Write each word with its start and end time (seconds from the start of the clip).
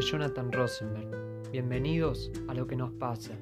Jonathan 0.00 0.50
Rosenberg. 0.50 1.50
Bienvenidos 1.50 2.32
a 2.48 2.54
Lo 2.54 2.66
que 2.66 2.74
nos 2.74 2.90
pasa, 2.92 3.34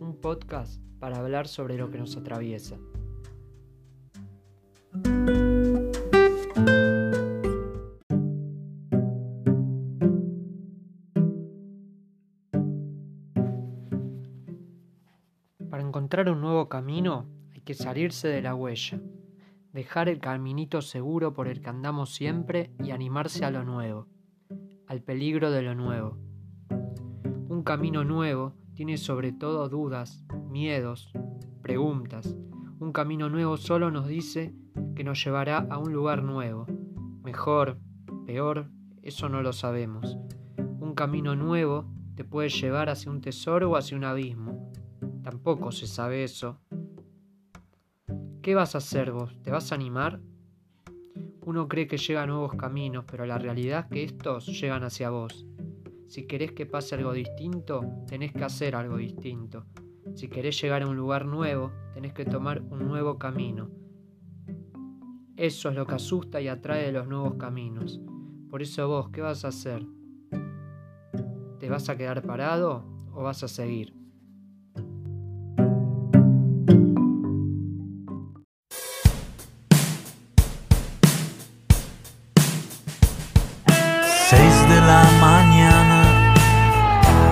un 0.00 0.20
podcast 0.20 0.82
para 0.98 1.18
hablar 1.18 1.46
sobre 1.46 1.76
lo 1.76 1.88
que 1.90 1.98
nos 1.98 2.16
atraviesa. 2.16 2.78
Para 15.70 15.82
encontrar 15.82 16.28
un 16.28 16.40
nuevo 16.40 16.68
camino 16.68 17.26
hay 17.54 17.60
que 17.60 17.74
salirse 17.74 18.26
de 18.26 18.42
la 18.42 18.56
huella, 18.56 19.00
dejar 19.72 20.08
el 20.08 20.18
caminito 20.18 20.82
seguro 20.82 21.32
por 21.32 21.46
el 21.46 21.60
que 21.60 21.70
andamos 21.70 22.12
siempre 22.12 22.72
y 22.82 22.90
animarse 22.90 23.44
a 23.44 23.52
lo 23.52 23.62
nuevo 23.62 24.08
al 24.90 25.02
peligro 25.02 25.52
de 25.52 25.62
lo 25.62 25.76
nuevo. 25.76 26.18
Un 27.48 27.62
camino 27.62 28.02
nuevo 28.02 28.56
tiene 28.74 28.96
sobre 28.96 29.30
todo 29.30 29.68
dudas, 29.68 30.24
miedos, 30.48 31.12
preguntas. 31.62 32.36
Un 32.80 32.92
camino 32.92 33.30
nuevo 33.30 33.56
solo 33.56 33.92
nos 33.92 34.08
dice 34.08 34.52
que 34.96 35.04
nos 35.04 35.24
llevará 35.24 35.58
a 35.70 35.78
un 35.78 35.92
lugar 35.92 36.24
nuevo. 36.24 36.66
Mejor, 37.22 37.78
peor, 38.26 38.68
eso 39.00 39.28
no 39.28 39.42
lo 39.42 39.52
sabemos. 39.52 40.18
Un 40.80 40.96
camino 40.96 41.36
nuevo 41.36 41.88
te 42.16 42.24
puede 42.24 42.48
llevar 42.48 42.88
hacia 42.88 43.12
un 43.12 43.20
tesoro 43.20 43.70
o 43.70 43.76
hacia 43.76 43.96
un 43.96 44.02
abismo. 44.02 44.72
Tampoco 45.22 45.70
se 45.70 45.86
sabe 45.86 46.24
eso. 46.24 46.58
¿Qué 48.42 48.56
vas 48.56 48.74
a 48.74 48.78
hacer 48.78 49.12
vos? 49.12 49.40
¿Te 49.44 49.52
vas 49.52 49.70
a 49.70 49.76
animar? 49.76 50.20
Uno 51.50 51.66
cree 51.66 51.88
que 51.88 51.96
llega 51.96 52.22
a 52.22 52.26
nuevos 52.28 52.54
caminos, 52.54 53.04
pero 53.10 53.26
la 53.26 53.36
realidad 53.36 53.80
es 53.80 53.86
que 53.90 54.04
estos 54.04 54.46
llegan 54.46 54.84
hacia 54.84 55.10
vos. 55.10 55.48
Si 56.06 56.24
querés 56.28 56.52
que 56.52 56.64
pase 56.64 56.94
algo 56.94 57.12
distinto, 57.12 57.80
tenés 58.06 58.32
que 58.32 58.44
hacer 58.44 58.76
algo 58.76 58.98
distinto. 58.98 59.66
Si 60.14 60.28
querés 60.28 60.62
llegar 60.62 60.82
a 60.82 60.86
un 60.86 60.96
lugar 60.96 61.26
nuevo, 61.26 61.72
tenés 61.92 62.12
que 62.12 62.24
tomar 62.24 62.62
un 62.62 62.86
nuevo 62.86 63.18
camino. 63.18 63.68
Eso 65.34 65.70
es 65.70 65.74
lo 65.74 65.88
que 65.88 65.96
asusta 65.96 66.40
y 66.40 66.46
atrae 66.46 66.86
de 66.86 66.92
los 66.92 67.08
nuevos 67.08 67.34
caminos. 67.34 68.00
Por 68.48 68.62
eso 68.62 68.86
vos, 68.86 69.08
¿qué 69.08 69.20
vas 69.20 69.44
a 69.44 69.48
hacer? 69.48 69.84
¿Te 71.58 71.68
vas 71.68 71.88
a 71.88 71.96
quedar 71.96 72.22
parado 72.22 72.84
o 73.12 73.24
vas 73.24 73.42
a 73.42 73.48
seguir? 73.48 73.99
La 84.32 85.04
mañana, 85.20 86.34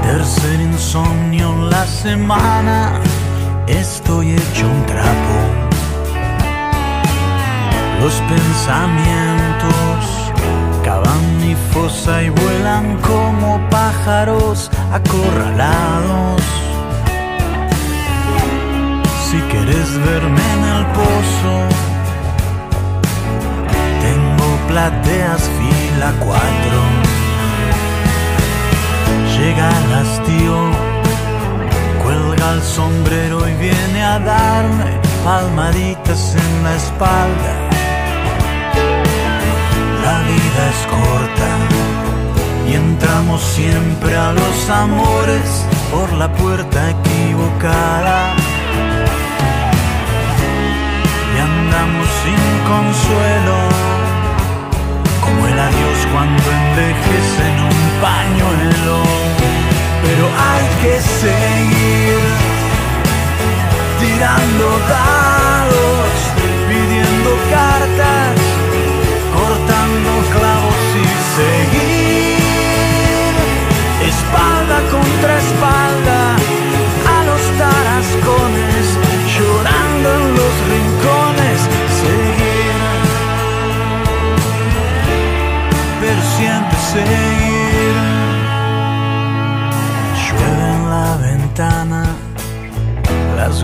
tercer 0.02 0.60
insomnio 0.60 1.52
en 1.52 1.70
la 1.70 1.86
semana, 1.86 3.00
estoy 3.68 4.32
hecho 4.32 4.66
un 4.66 4.86
trapo. 4.86 5.36
Los 8.00 8.14
pensamientos 8.34 9.98
cavan 10.84 11.38
mi 11.40 11.54
fosa 11.72 12.22
y 12.22 12.30
vuelan 12.30 12.96
como 12.98 13.60
pájaros 13.70 14.68
acorralados. 14.92 16.42
Si 19.30 19.38
quieres 19.50 19.88
verme 20.04 20.42
en 20.56 20.64
el 20.74 20.86
pozo, 20.86 21.87
plateas 24.68 25.42
fila 25.58 26.12
cuatro 26.20 27.08
llega 29.38 29.68
el 29.68 29.92
hastío, 29.94 30.56
cuelga 32.02 32.54
el 32.54 32.62
sombrero 32.62 33.48
y 33.48 33.54
viene 33.54 34.02
a 34.02 34.18
darme 34.18 34.90
palmaditas 35.24 36.34
en 36.34 36.64
la 36.64 36.74
espalda. 36.74 37.52
La 40.04 40.16
vida 40.30 40.60
es 40.72 40.80
corta 40.96 41.50
y 42.68 42.74
entramos 42.74 43.40
siempre 43.42 44.16
a 44.16 44.32
los 44.32 44.70
amores 44.70 45.48
por 45.92 46.12
la 46.14 46.32
puerta 46.32 46.90
equivocada. 46.90 48.07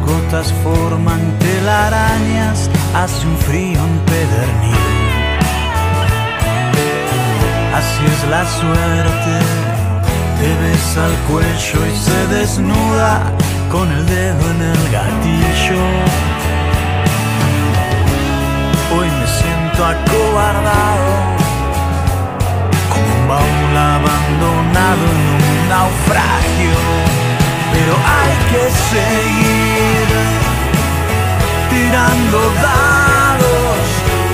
Gotas 0.06 0.52
forman 0.62 1.20
telarañas, 1.38 2.70
hace 2.94 3.26
un 3.26 3.36
frío 3.38 3.78
empedernido. 3.78 4.94
Así 7.74 8.04
es 8.14 8.30
la 8.30 8.44
suerte, 8.46 9.34
te 10.38 10.50
besa 10.64 11.06
el 11.06 11.16
cuello 11.28 11.86
y 11.86 11.96
se 11.96 12.26
desnuda 12.34 13.32
con 13.70 13.90
el 13.90 14.06
dedo 14.06 14.50
en 14.54 14.62
el 14.72 14.82
gatillo. 14.92 15.84
Hoy 18.96 19.08
me 19.18 19.26
siento 19.26 19.84
acobardado, 19.84 21.10
como 22.92 23.10
un 23.18 23.28
baúl 23.28 23.76
abandonado 23.76 25.04
en 25.14 25.20
un 25.40 25.68
naufragio 25.68 27.23
pero 27.74 27.94
hay 28.18 28.34
que 28.50 28.64
seguir 28.94 30.06
tirando 31.70 32.38
dados, 32.70 33.82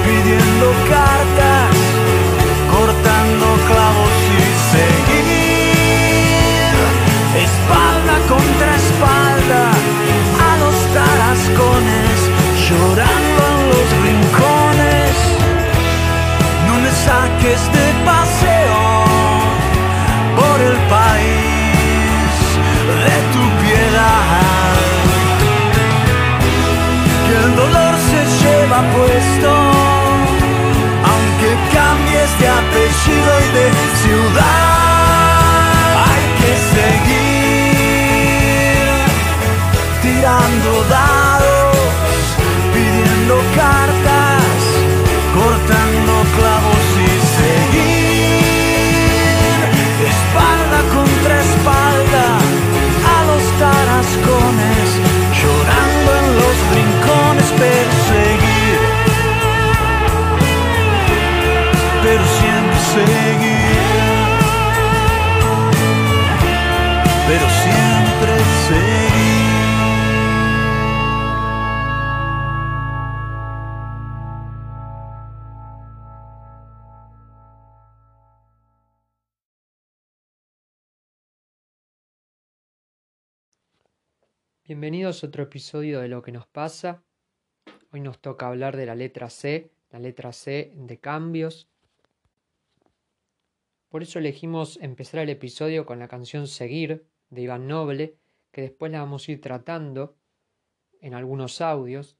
pidiendo 0.05 0.67
cartas, 0.95 1.73
cortando 2.75 3.47
clavos 3.69 4.17
y 4.37 4.47
seguir 4.75 5.31
espalda 7.49 8.15
contra 8.33 8.71
espalda 8.85 9.63
a 10.49 10.51
los 10.63 10.77
tarascones, 10.97 12.17
llorando 12.67 13.41
en 13.53 13.61
los 13.73 13.89
rincones. 14.05 15.15
No 16.67 16.75
me 16.85 16.93
saques 17.07 17.61
de 17.77 17.87
paseo 18.05 18.60
aunque 31.11 31.51
cambies 31.73 32.31
de 32.39 32.47
apellido 32.49 33.31
y 33.41 33.49
de 33.59 33.67
ciudad. 34.03 34.71
Hay 36.07 36.25
que 36.41 36.53
seguir 36.75 37.31
tirando 40.03 40.71
dados, 40.89 42.23
pidiendo 42.73 43.35
Bienvenidos 84.71 85.25
a 85.25 85.27
otro 85.27 85.43
episodio 85.43 85.99
de 85.99 86.07
Lo 86.07 86.23
que 86.23 86.31
nos 86.31 86.47
pasa. 86.47 87.03
Hoy 87.91 87.99
nos 87.99 88.21
toca 88.21 88.47
hablar 88.47 88.77
de 88.77 88.87
la 88.87 88.95
letra 88.95 89.29
C, 89.29 89.73
la 89.91 89.99
letra 89.99 90.33
C 90.33 90.73
de 90.77 91.01
cambios. 91.01 91.69
Por 93.89 94.05
eso 94.05 94.21
elegimos 94.21 94.79
empezar 94.81 95.23
el 95.23 95.31
episodio 95.31 95.85
con 95.85 95.99
la 95.99 96.07
canción 96.07 96.47
Seguir 96.47 97.05
de 97.31 97.41
Iván 97.41 97.67
Noble, 97.67 98.15
que 98.53 98.61
después 98.61 98.93
la 98.93 99.01
vamos 99.01 99.27
a 99.27 99.33
ir 99.33 99.41
tratando 99.41 100.15
en 101.01 101.15
algunos 101.15 101.61
audios, 101.61 102.17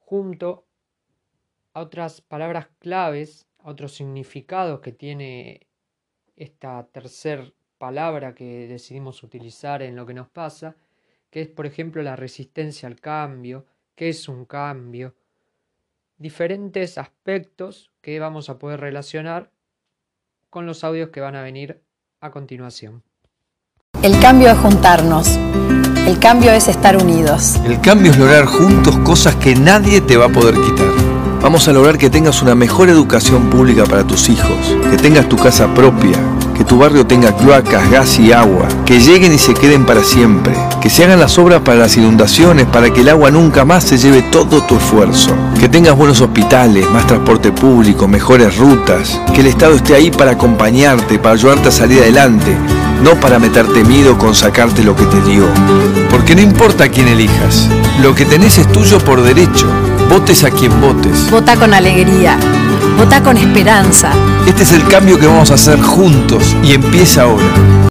junto 0.00 0.66
a 1.74 1.82
otras 1.82 2.20
palabras 2.20 2.70
claves, 2.80 3.46
a 3.60 3.70
otros 3.70 3.94
significados 3.94 4.80
que 4.80 4.90
tiene 4.90 5.68
esta 6.34 6.88
tercer 6.90 7.54
palabra 7.78 8.34
que 8.34 8.66
decidimos 8.66 9.22
utilizar 9.22 9.80
en 9.82 9.94
lo 9.94 10.06
que 10.06 10.14
nos 10.14 10.28
pasa, 10.28 10.74
que 11.30 11.42
es 11.42 11.48
por 11.48 11.66
ejemplo 11.66 12.02
la 12.02 12.16
resistencia 12.16 12.88
al 12.88 13.00
cambio, 13.00 13.66
qué 13.94 14.08
es 14.08 14.28
un 14.28 14.44
cambio, 14.44 15.14
diferentes 16.16 16.98
aspectos 16.98 17.90
que 18.00 18.18
vamos 18.18 18.48
a 18.48 18.58
poder 18.58 18.80
relacionar 18.80 19.50
con 20.50 20.66
los 20.66 20.84
audios 20.84 21.10
que 21.10 21.20
van 21.20 21.36
a 21.36 21.42
venir 21.42 21.82
a 22.20 22.30
continuación. 22.30 23.02
El 24.02 24.18
cambio 24.20 24.50
es 24.50 24.58
juntarnos. 24.58 25.28
El 26.06 26.18
cambio 26.18 26.52
es 26.52 26.68
estar 26.68 26.96
unidos. 26.96 27.56
El 27.66 27.80
cambio 27.80 28.12
es 28.12 28.18
lograr 28.18 28.46
juntos 28.46 28.96
cosas 29.00 29.36
que 29.36 29.54
nadie 29.54 30.00
te 30.00 30.16
va 30.16 30.26
a 30.26 30.28
poder 30.28 30.54
quitar. 30.54 30.88
Vamos 31.42 31.68
a 31.68 31.72
lograr 31.72 31.98
que 31.98 32.10
tengas 32.10 32.42
una 32.42 32.54
mejor 32.54 32.88
educación 32.88 33.50
pública 33.50 33.84
para 33.84 34.04
tus 34.06 34.28
hijos, 34.28 34.76
que 34.90 34.96
tengas 34.96 35.28
tu 35.28 35.36
casa 35.36 35.72
propia, 35.74 36.18
que 36.58 36.64
tu 36.64 36.76
barrio 36.76 37.06
tenga 37.06 37.36
cloacas, 37.36 37.88
gas 37.88 38.18
y 38.18 38.32
agua, 38.32 38.66
que 38.84 38.98
lleguen 38.98 39.32
y 39.32 39.38
se 39.38 39.54
queden 39.54 39.86
para 39.86 40.02
siempre, 40.02 40.52
que 40.82 40.90
se 40.90 41.04
hagan 41.04 41.20
las 41.20 41.38
obras 41.38 41.60
para 41.60 41.78
las 41.78 41.96
inundaciones, 41.96 42.66
para 42.66 42.92
que 42.92 43.02
el 43.02 43.10
agua 43.10 43.30
nunca 43.30 43.64
más 43.64 43.84
se 43.84 43.96
lleve 43.96 44.22
todo 44.22 44.60
tu 44.64 44.76
esfuerzo, 44.76 45.30
que 45.60 45.68
tengas 45.68 45.96
buenos 45.96 46.20
hospitales, 46.20 46.90
más 46.90 47.06
transporte 47.06 47.52
público, 47.52 48.08
mejores 48.08 48.58
rutas, 48.58 49.20
que 49.32 49.40
el 49.42 49.46
Estado 49.46 49.76
esté 49.76 49.94
ahí 49.94 50.10
para 50.10 50.32
acompañarte, 50.32 51.20
para 51.20 51.36
ayudarte 51.36 51.68
a 51.68 51.70
salir 51.70 52.00
adelante, 52.00 52.56
no 53.04 53.14
para 53.20 53.38
meterte 53.38 53.84
miedo 53.84 54.18
con 54.18 54.34
sacarte 54.34 54.82
lo 54.82 54.96
que 54.96 55.04
te 55.04 55.20
dio. 55.22 55.46
Porque 56.10 56.34
no 56.34 56.40
importa 56.40 56.88
quién 56.88 57.06
elijas, 57.06 57.68
lo 58.02 58.16
que 58.16 58.24
tenés 58.24 58.58
es 58.58 58.66
tuyo 58.72 58.98
por 58.98 59.22
derecho. 59.22 59.68
Votes 60.10 60.42
a 60.42 60.50
quien 60.50 60.80
votes. 60.80 61.30
Vota 61.30 61.54
con 61.54 61.72
alegría. 61.72 62.36
Vota 62.98 63.22
con 63.22 63.36
esperanza. 63.36 64.10
Este 64.44 64.64
es 64.64 64.72
el 64.72 64.90
cambio 64.90 65.20
que 65.20 65.26
vamos 65.26 65.52
a 65.52 65.54
hacer 65.54 65.78
juntos 65.78 66.56
y 66.64 66.72
empieza 66.72 67.22
ahora. 67.22 67.88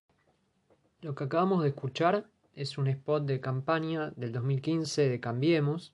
Lo 0.99 1.15
que 1.15 1.23
acabamos 1.23 1.63
de 1.63 1.69
escuchar 1.69 2.25
es 2.53 2.77
un 2.77 2.87
spot 2.87 3.23
de 3.23 3.39
campaña 3.39 4.11
del 4.17 4.33
2015 4.33 5.07
de 5.07 5.19
Cambiemos. 5.21 5.93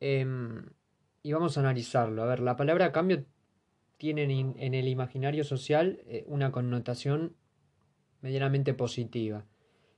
Em, 0.00 0.70
y 1.22 1.34
vamos 1.34 1.58
a 1.58 1.60
analizarlo. 1.60 2.22
A 2.22 2.26
ver, 2.26 2.40
la 2.40 2.56
palabra 2.56 2.92
cambio 2.92 3.26
tiene 3.98 4.22
en 4.22 4.72
el 4.72 4.88
imaginario 4.88 5.44
social 5.44 6.00
eh, 6.06 6.24
una 6.28 6.50
connotación 6.50 7.36
medianamente 8.22 8.72
positiva. 8.72 9.44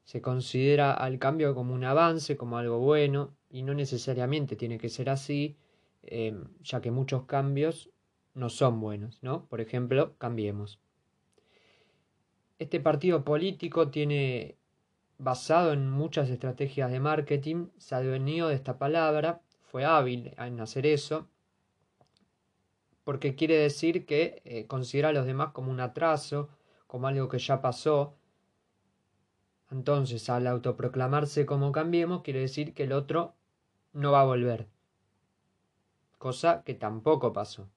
Se 0.03 0.21
considera 0.21 0.95
al 0.95 1.21
cambio 1.21 1.55
como 1.55 1.75
un 1.75 1.85
avance, 1.85 2.37
como 2.37 2.59
algo 2.59 2.81
bueno, 2.81 3.37
y 3.49 3.63
no 3.63 3.73
necesariamente 3.73 4.57
tiene 4.57 4.79
que 4.79 4.89
ser 4.89 5.09
así, 5.11 5.60
em, 6.11 6.45
ya 6.61 6.81
que 6.81 6.91
muchos 6.91 7.25
cambios 7.25 7.91
no 8.35 8.49
son 8.51 8.81
buenos, 8.81 9.23
¿no? 9.23 9.47
Por 9.47 9.61
ejemplo, 9.61 10.17
cambiemos. 10.19 10.81
Este 12.59 12.81
partido 12.81 13.25
político 13.25 13.89
tiene, 13.89 14.59
basado 15.19 15.73
en 15.73 15.89
muchas 15.89 16.29
estrategias 16.29 16.91
de 16.91 17.01
marketing, 17.01 17.69
se 17.79 17.95
ha 17.95 18.01
venido 18.01 18.49
de 18.49 18.55
esta 18.55 18.79
palabra, 18.79 19.41
fue 19.63 19.85
hábil 19.85 20.35
en 20.37 20.61
hacer 20.61 20.85
eso, 20.87 21.29
porque 23.05 23.35
quiere 23.35 23.57
decir 23.57 24.05
que 24.05 24.43
eh, 24.45 24.67
considera 24.67 25.09
a 25.09 25.13
los 25.13 25.27
demás 25.27 25.53
como 25.53 25.71
un 25.71 25.81
atraso, 25.81 26.51
como 26.87 27.07
algo 27.07 27.29
que 27.29 27.39
ya 27.39 27.63
pasó. 27.63 28.17
Entonces, 29.71 30.29
al 30.29 30.47
autoproclamarse 30.47 31.47
como 31.47 31.73
cambiemos, 31.73 32.23
quiere 32.23 32.41
decir 32.41 32.75
que 32.75 32.83
el 32.83 32.93
otro 32.93 33.35
no 33.93 34.13
va 34.13 34.23
a 34.23 34.25
volver. 34.25 34.69
Cosa 36.21 36.63
que 36.65 36.75
tampoco 36.75 37.33
pasó. 37.33 37.71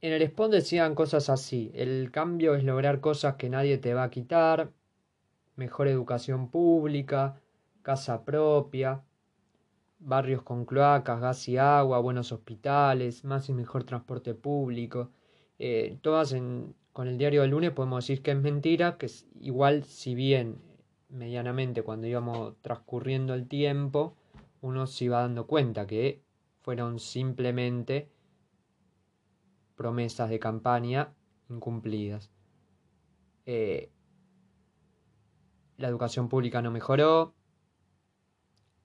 En 0.00 0.14
el 0.14 0.26
spawn 0.26 0.50
decían 0.50 0.94
cosas 0.94 1.28
así, 1.28 1.70
el 1.74 2.10
cambio 2.10 2.54
es 2.54 2.64
lograr 2.64 3.00
cosas 3.00 3.34
que 3.34 3.50
nadie 3.50 3.76
te 3.76 3.92
va 3.92 4.04
a 4.04 4.10
quitar, 4.10 4.70
mejor 5.56 5.86
educación 5.86 6.50
pública, 6.50 7.38
casa 7.82 8.24
propia, 8.24 9.02
barrios 9.98 10.42
con 10.42 10.64
cloacas, 10.64 11.20
gas 11.20 11.46
y 11.46 11.58
agua, 11.58 11.98
buenos 11.98 12.32
hospitales, 12.32 13.22
más 13.22 13.50
y 13.50 13.52
mejor 13.52 13.84
transporte 13.84 14.32
público. 14.32 15.10
Eh, 15.58 15.98
todas 16.00 16.34
con 16.94 17.06
el 17.06 17.18
diario 17.18 17.42
del 17.42 17.50
lunes 17.50 17.72
podemos 17.72 18.02
decir 18.02 18.22
que 18.22 18.30
es 18.30 18.38
mentira, 18.38 18.96
que 18.96 19.04
es 19.04 19.26
igual 19.42 19.84
si 19.84 20.14
bien 20.14 20.56
medianamente 21.10 21.82
cuando 21.82 22.06
íbamos 22.06 22.54
transcurriendo 22.62 23.34
el 23.34 23.46
tiempo, 23.46 24.16
uno 24.62 24.86
se 24.86 25.04
iba 25.04 25.20
dando 25.20 25.46
cuenta 25.46 25.86
que 25.86 26.22
fueron 26.60 26.98
simplemente 26.98 28.10
promesas 29.76 30.28
de 30.30 30.38
campaña 30.38 31.14
incumplidas. 31.48 32.30
Eh, 33.46 33.90
la 35.76 35.88
educación 35.88 36.28
pública 36.28 36.60
no 36.62 36.70
mejoró, 36.70 37.34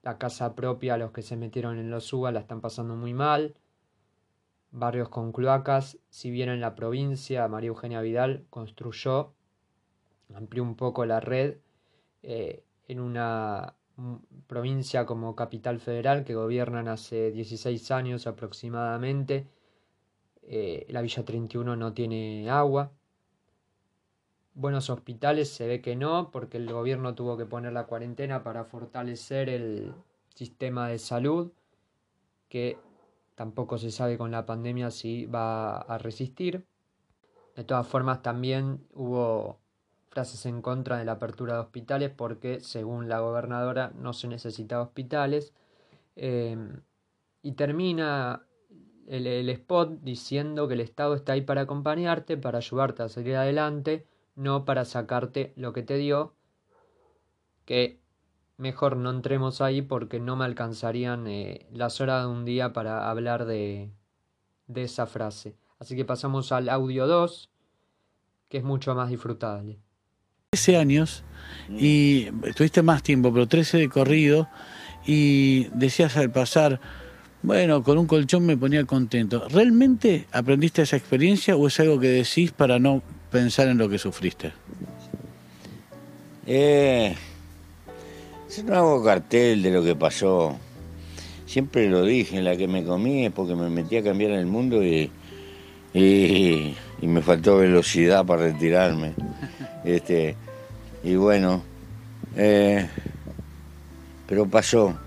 la 0.01 0.17
casa 0.17 0.55
propia, 0.55 0.97
los 0.97 1.11
que 1.11 1.21
se 1.21 1.35
metieron 1.35 1.77
en 1.79 1.89
los 1.89 2.13
UBA 2.13 2.31
la 2.31 2.39
están 2.39 2.61
pasando 2.61 2.95
muy 2.95 3.13
mal, 3.13 3.55
barrios 4.71 5.09
con 5.09 5.31
cloacas, 5.31 5.97
si 6.09 6.31
bien 6.31 6.49
en 6.49 6.61
la 6.61 6.75
provincia 6.75 7.47
María 7.47 7.69
Eugenia 7.69 8.01
Vidal 8.01 8.45
construyó, 8.49 9.33
amplió 10.33 10.63
un 10.63 10.75
poco 10.75 11.05
la 11.05 11.19
red 11.19 11.57
eh, 12.23 12.63
en 12.87 12.99
una 12.99 13.75
provincia 14.47 15.05
como 15.05 15.35
Capital 15.35 15.79
Federal 15.79 16.23
que 16.23 16.35
gobiernan 16.35 16.87
hace 16.87 17.31
16 17.31 17.91
años 17.91 18.27
aproximadamente, 18.27 19.47
eh, 20.43 20.85
la 20.89 21.01
Villa 21.01 21.23
31 21.23 21.75
no 21.75 21.93
tiene 21.93 22.49
agua. 22.49 22.91
Buenos 24.53 24.89
hospitales 24.89 25.49
se 25.49 25.67
ve 25.67 25.81
que 25.81 25.95
no, 25.95 26.31
porque 26.31 26.57
el 26.57 26.71
gobierno 26.71 27.15
tuvo 27.15 27.37
que 27.37 27.45
poner 27.45 27.73
la 27.73 27.85
cuarentena 27.85 28.43
para 28.43 28.63
fortalecer 28.63 29.49
el 29.49 29.93
sistema 30.33 30.87
de 30.87 30.99
salud, 30.99 31.51
que 32.47 32.77
tampoco 33.35 33.77
se 33.77 33.91
sabe 33.91 34.17
con 34.17 34.31
la 34.31 34.45
pandemia 34.45 34.91
si 34.91 35.25
va 35.25 35.77
a 35.77 35.97
resistir. 35.97 36.65
De 37.55 37.63
todas 37.63 37.87
formas, 37.87 38.21
también 38.21 38.85
hubo 38.93 39.59
frases 40.15 40.45
en 40.45 40.61
contra 40.61 40.97
de 40.97 41.03
la 41.03 41.11
apertura 41.13 41.55
de 41.55 41.59
hospitales 41.59 42.09
porque, 42.09 42.61
según 42.61 43.09
la 43.09 43.19
gobernadora, 43.19 43.91
no 43.99 44.13
se 44.13 44.29
necesita 44.29 44.81
hospitales. 44.81 45.53
Eh, 46.15 46.57
y 47.43 47.51
termina 47.51 48.47
el, 49.07 49.49
spot 49.49 49.99
diciendo 50.03 50.69
que 50.69 50.75
el 50.75 50.79
Estado 50.79 51.15
está 51.15 51.33
ahí 51.33 51.41
para 51.41 51.61
acompañarte, 51.63 52.37
para 52.37 52.59
ayudarte 52.59 53.03
a 53.03 53.09
salir 53.09 53.35
adelante, 53.35 54.07
no 54.35 54.63
para 54.63 54.85
sacarte 54.85 55.51
lo 55.57 55.73
que 55.73 55.83
te 55.83 55.97
dio, 55.97 56.33
que 57.65 57.99
mejor 58.55 58.95
no 58.95 59.09
entremos 59.09 59.59
ahí 59.59 59.81
porque 59.81 60.21
no 60.21 60.37
me 60.37 60.45
alcanzarían 60.45 61.27
eh, 61.27 61.67
las 61.73 61.99
horas 61.99 62.23
de 62.23 62.31
un 62.31 62.45
día 62.45 62.71
para 62.71 63.09
hablar 63.09 63.43
de, 63.45 63.91
de 64.67 64.83
esa 64.83 65.07
frase. 65.07 65.57
Así 65.77 65.97
que 65.97 66.05
pasamos 66.05 66.53
al 66.53 66.69
audio 66.69 67.05
2, 67.05 67.51
que 68.47 68.59
es 68.59 68.63
mucho 68.63 68.95
más 68.95 69.09
disfrutable. 69.09 69.84
13 70.55 70.77
años 70.77 71.23
y 71.69 72.29
estuviste 72.45 72.81
más 72.81 73.03
tiempo, 73.03 73.33
pero 73.33 73.45
13 73.45 73.77
de 73.77 73.89
corrido 73.89 74.47
y 75.05 75.65
decías 75.73 76.15
al 76.15 76.31
pasar, 76.31 76.79
bueno, 77.43 77.83
con 77.83 77.97
un 77.97 78.07
colchón 78.07 78.45
me 78.45 78.55
ponía 78.55 78.85
contento. 78.85 79.45
¿Realmente 79.49 80.27
aprendiste 80.31 80.81
esa 80.81 80.95
experiencia 80.95 81.57
o 81.57 81.67
es 81.67 81.77
algo 81.81 81.99
que 81.99 82.07
decís 82.07 82.51
para 82.51 82.79
no 82.79 83.03
pensar 83.31 83.67
en 83.67 83.77
lo 83.77 83.89
que 83.89 83.97
sufriste? 83.97 84.53
Eh, 86.47 87.13
no 88.65 88.75
hago 88.75 89.03
cartel 89.03 89.61
de 89.61 89.71
lo 89.71 89.83
que 89.83 89.95
pasó. 89.95 90.57
Siempre 91.45 91.89
lo 91.89 92.05
dije, 92.05 92.41
la 92.41 92.55
que 92.55 92.69
me 92.69 92.85
comí 92.85 93.25
es 93.25 93.33
porque 93.33 93.55
me 93.55 93.69
metí 93.69 93.97
a 93.97 94.03
cambiar 94.03 94.31
el 94.31 94.45
mundo 94.45 94.81
y, 94.81 95.11
y, 95.93 96.75
me 97.01 97.21
faltó 97.21 97.57
velocidad 97.57 98.25
para 98.25 98.43
retirarme. 98.43 99.13
Este, 99.83 100.35
y 101.05 101.15
bueno, 101.15 101.61
eh, 102.35 102.89
pero 104.27 104.49
pasó. 104.49 104.97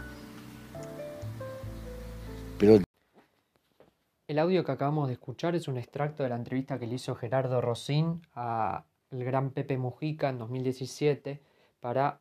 El 4.28 4.38
audio 4.38 4.64
que 4.64 4.70
acabamos 4.70 5.08
de 5.08 5.14
escuchar 5.14 5.56
es 5.56 5.66
un 5.66 5.76
extracto 5.76 6.22
de 6.22 6.28
la 6.28 6.36
entrevista 6.36 6.78
que 6.78 6.86
le 6.86 6.94
hizo 6.94 7.16
Gerardo 7.16 7.60
Rosín 7.60 8.22
al 8.34 8.84
gran 9.10 9.50
Pepe 9.50 9.76
Mujica 9.76 10.28
en 10.28 10.38
2017 10.38 11.40
para 11.80 12.20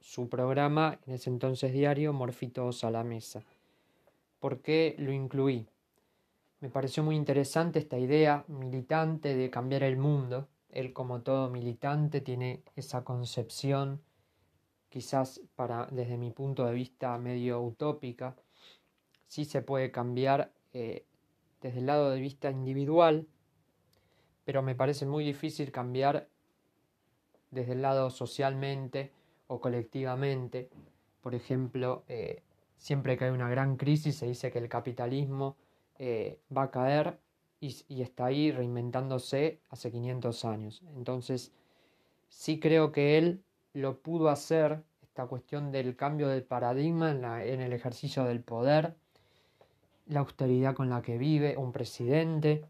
su 0.00 0.28
programa, 0.28 1.00
en 1.06 1.14
ese 1.14 1.30
entonces 1.30 1.72
diario, 1.72 2.12
Morfitos 2.12 2.84
a 2.84 2.92
la 2.92 3.02
Mesa. 3.02 3.42
¿Por 4.38 4.60
qué 4.60 4.94
lo 4.98 5.10
incluí? 5.10 5.66
Me 6.60 6.68
pareció 6.68 7.02
muy 7.02 7.16
interesante 7.16 7.80
esta 7.80 7.98
idea 7.98 8.44
militante 8.46 9.34
de 9.34 9.50
cambiar 9.50 9.82
el 9.82 9.96
mundo. 9.96 10.46
Él, 10.72 10.92
como 10.92 11.20
todo 11.20 11.50
militante, 11.50 12.20
tiene 12.20 12.62
esa 12.76 13.04
concepción, 13.04 14.00
quizás 14.88 15.40
para, 15.54 15.86
desde 15.90 16.16
mi 16.16 16.30
punto 16.30 16.64
de 16.66 16.72
vista, 16.72 17.16
medio 17.18 17.60
utópica. 17.62 18.34
Sí 19.28 19.44
se 19.44 19.62
puede 19.62 19.90
cambiar 19.90 20.52
eh, 20.72 21.04
desde 21.60 21.78
el 21.78 21.86
lado 21.86 22.10
de 22.10 22.20
vista 22.20 22.50
individual, 22.50 23.26
pero 24.44 24.62
me 24.62 24.74
parece 24.74 25.06
muy 25.06 25.24
difícil 25.24 25.70
cambiar 25.70 26.28
desde 27.50 27.72
el 27.72 27.82
lado 27.82 28.10
socialmente 28.10 29.12
o 29.46 29.60
colectivamente. 29.60 30.70
Por 31.20 31.34
ejemplo, 31.34 32.02
eh, 32.08 32.42
siempre 32.78 33.16
que 33.16 33.26
hay 33.26 33.30
una 33.30 33.48
gran 33.48 33.76
crisis 33.76 34.16
se 34.16 34.26
dice 34.26 34.50
que 34.50 34.58
el 34.58 34.68
capitalismo 34.68 35.56
eh, 35.98 36.40
va 36.54 36.64
a 36.64 36.70
caer 36.70 37.18
y, 37.62 38.02
está 38.02 38.26
ahí 38.26 38.50
reinventándose 38.50 39.60
hace 39.70 39.92
500 39.92 40.44
años. 40.44 40.82
Entonces, 40.96 41.52
sí 42.28 42.58
creo 42.58 42.90
que 42.90 43.18
él 43.18 43.44
lo 43.72 43.98
pudo 43.98 44.28
hacer, 44.30 44.82
esta 45.02 45.26
cuestión 45.26 45.70
del 45.70 45.94
cambio 45.94 46.28
de 46.28 46.42
paradigma 46.42 47.12
en, 47.12 47.60
el 47.60 47.72
ejercicio 47.72 48.24
del 48.24 48.40
poder, 48.40 48.96
la 50.06 50.20
austeridad 50.20 50.74
con 50.74 50.90
la 50.90 51.02
que 51.02 51.18
vive 51.18 51.56
un 51.56 51.70
presidente, 51.70 52.64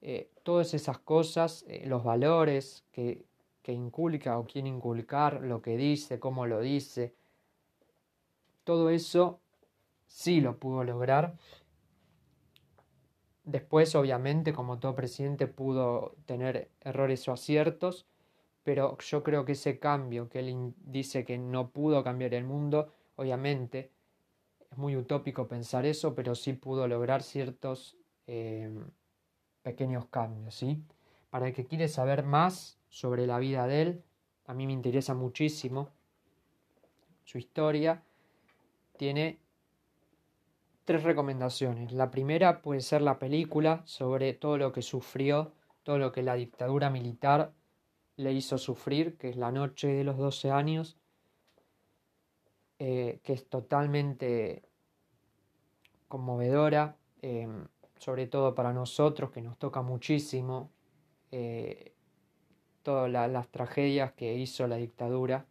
eh, 0.00 0.30
todas 0.42 0.72
esas 0.72 0.98
cosas, 0.98 1.64
eh, 1.68 1.84
los 1.86 2.02
valores 2.02 2.84
que, 2.90 3.26
que 3.62 3.72
inculca 3.72 4.38
o 4.38 4.46
quiere 4.46 4.68
inculcar, 4.68 5.42
lo 5.42 5.60
que 5.60 5.76
dice, 5.76 6.18
cómo 6.18 6.46
lo 6.46 6.60
dice, 6.60 7.14
todo 8.64 8.88
eso 8.88 9.40
sí 10.06 10.40
lo 10.40 10.56
pudo 10.56 10.84
lograr 10.84 11.36
Después, 13.44 13.94
obviamente, 13.96 14.52
como 14.52 14.78
todo 14.78 14.94
presidente, 14.94 15.48
pudo 15.48 16.14
tener 16.26 16.70
errores 16.80 17.26
o 17.28 17.32
aciertos, 17.32 18.06
pero 18.62 18.96
yo 18.98 19.22
creo 19.22 19.44
que 19.44 19.52
ese 19.52 19.78
cambio 19.80 20.28
que 20.28 20.38
él 20.38 20.74
dice 20.84 21.24
que 21.24 21.38
no 21.38 21.70
pudo 21.70 22.04
cambiar 22.04 22.34
el 22.34 22.44
mundo, 22.44 22.92
obviamente, 23.16 23.90
es 24.70 24.78
muy 24.78 24.96
utópico 24.96 25.48
pensar 25.48 25.84
eso, 25.84 26.14
pero 26.14 26.34
sí 26.34 26.52
pudo 26.52 26.86
lograr 26.86 27.22
ciertos 27.22 27.96
em, 28.26 28.86
pequeños 29.62 30.06
cambios, 30.06 30.54
¿sí? 30.54 30.82
Para 31.30 31.48
el 31.48 31.52
que 31.52 31.66
quiere 31.66 31.88
saber 31.88 32.22
más 32.22 32.78
sobre 32.88 33.26
la 33.26 33.38
vida 33.38 33.66
de 33.66 33.82
él, 33.82 34.04
a 34.46 34.54
mí 34.54 34.66
me 34.66 34.72
interesa 34.72 35.14
muchísimo 35.14 35.90
su 37.24 37.38
historia. 37.38 38.02
Tiene 38.96 39.38
tres 40.84 41.02
recomendaciones. 41.02 41.92
La 41.92 42.10
primera 42.10 42.62
puede 42.62 42.80
ser 42.80 43.02
la 43.02 43.18
película 43.18 43.82
sobre 43.84 44.32
todo 44.34 44.58
lo 44.58 44.72
que 44.72 44.82
sufrió, 44.82 45.52
todo 45.82 45.98
lo 45.98 46.12
que 46.12 46.22
la 46.22 46.34
dictadura 46.34 46.90
militar 46.90 47.52
le 48.16 48.32
hizo 48.32 48.58
sufrir, 48.58 49.16
que 49.16 49.30
es 49.30 49.36
La 49.36 49.52
Noche 49.52 49.88
de 49.88 50.04
los 50.04 50.16
12 50.16 50.50
años, 50.50 50.98
eh, 52.78 53.20
que 53.22 53.32
es 53.32 53.48
totalmente 53.48 54.62
conmovedora, 56.08 56.96
eh, 57.22 57.48
sobre 57.98 58.26
todo 58.26 58.54
para 58.54 58.72
nosotros, 58.72 59.30
que 59.30 59.40
nos 59.40 59.58
toca 59.58 59.82
muchísimo 59.82 60.70
eh, 61.30 61.94
todas 62.82 63.10
las 63.10 63.48
tragedias 63.48 64.12
que 64.12 64.34
hizo 64.34 64.66
la 64.66 64.76
dictadura. 64.76 65.46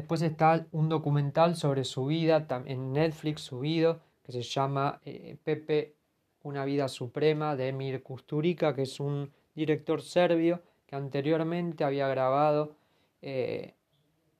Después 0.00 0.22
está 0.22 0.66
un 0.72 0.88
documental 0.88 1.56
sobre 1.56 1.84
su 1.84 2.06
vida 2.06 2.46
en 2.64 2.94
Netflix 2.94 3.42
subido 3.42 4.00
que 4.24 4.32
se 4.32 4.40
llama 4.40 4.98
eh, 5.04 5.36
Pepe, 5.44 5.94
una 6.42 6.64
vida 6.64 6.88
suprema 6.88 7.54
de 7.54 7.68
Emir 7.68 8.02
Kusturica, 8.02 8.74
que 8.74 8.82
es 8.82 8.98
un 8.98 9.30
director 9.54 10.00
serbio 10.00 10.62
que 10.86 10.96
anteriormente 10.96 11.84
había 11.84 12.08
grabado 12.08 12.76
eh, 13.20 13.74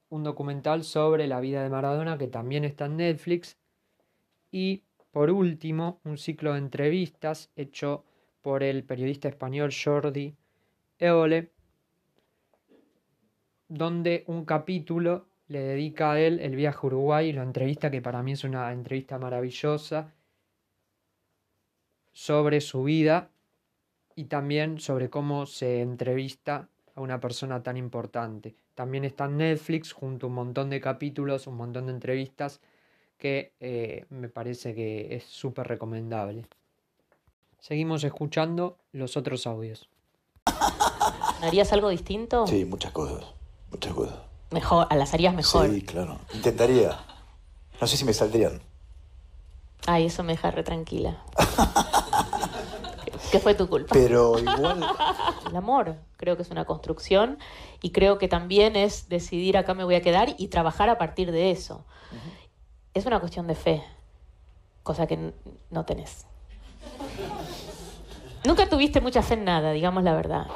un 0.08 0.24
documental 0.24 0.82
sobre 0.82 1.26
la 1.26 1.40
vida 1.40 1.62
de 1.62 1.68
Maradona 1.68 2.16
que 2.16 2.28
también 2.28 2.64
está 2.64 2.86
en 2.86 2.96
Netflix. 2.96 3.58
Y 4.50 4.84
por 5.10 5.30
último, 5.30 6.00
un 6.04 6.16
ciclo 6.16 6.54
de 6.54 6.60
entrevistas 6.60 7.50
hecho 7.54 8.02
por 8.40 8.62
el 8.62 8.82
periodista 8.82 9.28
español 9.28 9.72
Jordi 9.74 10.34
Eole, 10.98 11.52
donde 13.68 14.24
un 14.26 14.46
capítulo 14.46 15.26
le 15.50 15.58
dedica 15.58 16.12
a 16.12 16.20
él 16.20 16.38
el 16.38 16.54
viaje 16.54 16.78
a 16.80 16.86
Uruguay 16.86 17.28
y 17.28 17.32
lo 17.32 17.42
entrevista, 17.42 17.90
que 17.90 18.00
para 18.00 18.22
mí 18.22 18.32
es 18.32 18.44
una 18.44 18.72
entrevista 18.72 19.18
maravillosa, 19.18 20.12
sobre 22.12 22.60
su 22.60 22.84
vida 22.84 23.30
y 24.14 24.26
también 24.26 24.78
sobre 24.78 25.10
cómo 25.10 25.46
se 25.46 25.80
entrevista 25.80 26.68
a 26.94 27.00
una 27.00 27.18
persona 27.18 27.64
tan 27.64 27.76
importante. 27.76 28.54
También 28.76 29.04
está 29.04 29.24
en 29.24 29.38
Netflix 29.38 29.92
junto 29.92 30.26
a 30.26 30.28
un 30.28 30.36
montón 30.36 30.70
de 30.70 30.80
capítulos, 30.80 31.48
un 31.48 31.56
montón 31.56 31.86
de 31.86 31.92
entrevistas 31.94 32.60
que 33.18 33.52
eh, 33.58 34.04
me 34.08 34.28
parece 34.28 34.72
que 34.72 35.16
es 35.16 35.24
súper 35.24 35.66
recomendable. 35.66 36.46
Seguimos 37.58 38.04
escuchando 38.04 38.78
los 38.92 39.16
otros 39.16 39.48
audios. 39.48 39.88
¿Harías 41.42 41.72
algo 41.72 41.88
distinto? 41.88 42.46
Sí, 42.46 42.64
muchas 42.64 42.92
cosas, 42.92 43.34
muchas 43.72 43.92
cosas 43.94 44.29
mejor, 44.50 44.86
a 44.90 44.96
las 44.96 45.14
harías 45.14 45.34
mejor. 45.34 45.70
Sí, 45.70 45.82
claro. 45.82 46.18
Intentaría. 46.34 46.98
No 47.80 47.86
sé 47.86 47.96
si 47.96 48.04
me 48.04 48.12
saldrían. 48.12 48.60
Ay, 49.86 50.06
eso 50.06 50.22
me 50.22 50.32
deja 50.32 50.50
re 50.50 50.62
tranquila. 50.62 51.22
¿Qué 53.30 53.38
fue 53.38 53.54
tu 53.54 53.68
culpa? 53.68 53.92
Pero 53.92 54.38
igual. 54.38 54.84
El 55.48 55.56
amor, 55.56 55.96
creo 56.16 56.36
que 56.36 56.42
es 56.42 56.50
una 56.50 56.64
construcción 56.64 57.38
y 57.80 57.90
creo 57.92 58.18
que 58.18 58.28
también 58.28 58.76
es 58.76 59.08
decidir 59.08 59.56
acá 59.56 59.72
me 59.74 59.84
voy 59.84 59.94
a 59.94 60.02
quedar 60.02 60.34
y 60.36 60.48
trabajar 60.48 60.88
a 60.90 60.98
partir 60.98 61.30
de 61.30 61.50
eso. 61.50 61.84
Es 62.92 63.06
una 63.06 63.20
cuestión 63.20 63.46
de 63.46 63.54
fe, 63.54 63.84
cosa 64.82 65.06
que 65.06 65.32
no 65.70 65.84
tenés. 65.84 66.26
Nunca 68.44 68.68
tuviste 68.68 69.00
mucha 69.00 69.22
fe 69.22 69.34
en 69.34 69.44
nada, 69.44 69.70
digamos 69.72 70.02
la 70.02 70.14
verdad. 70.14 70.46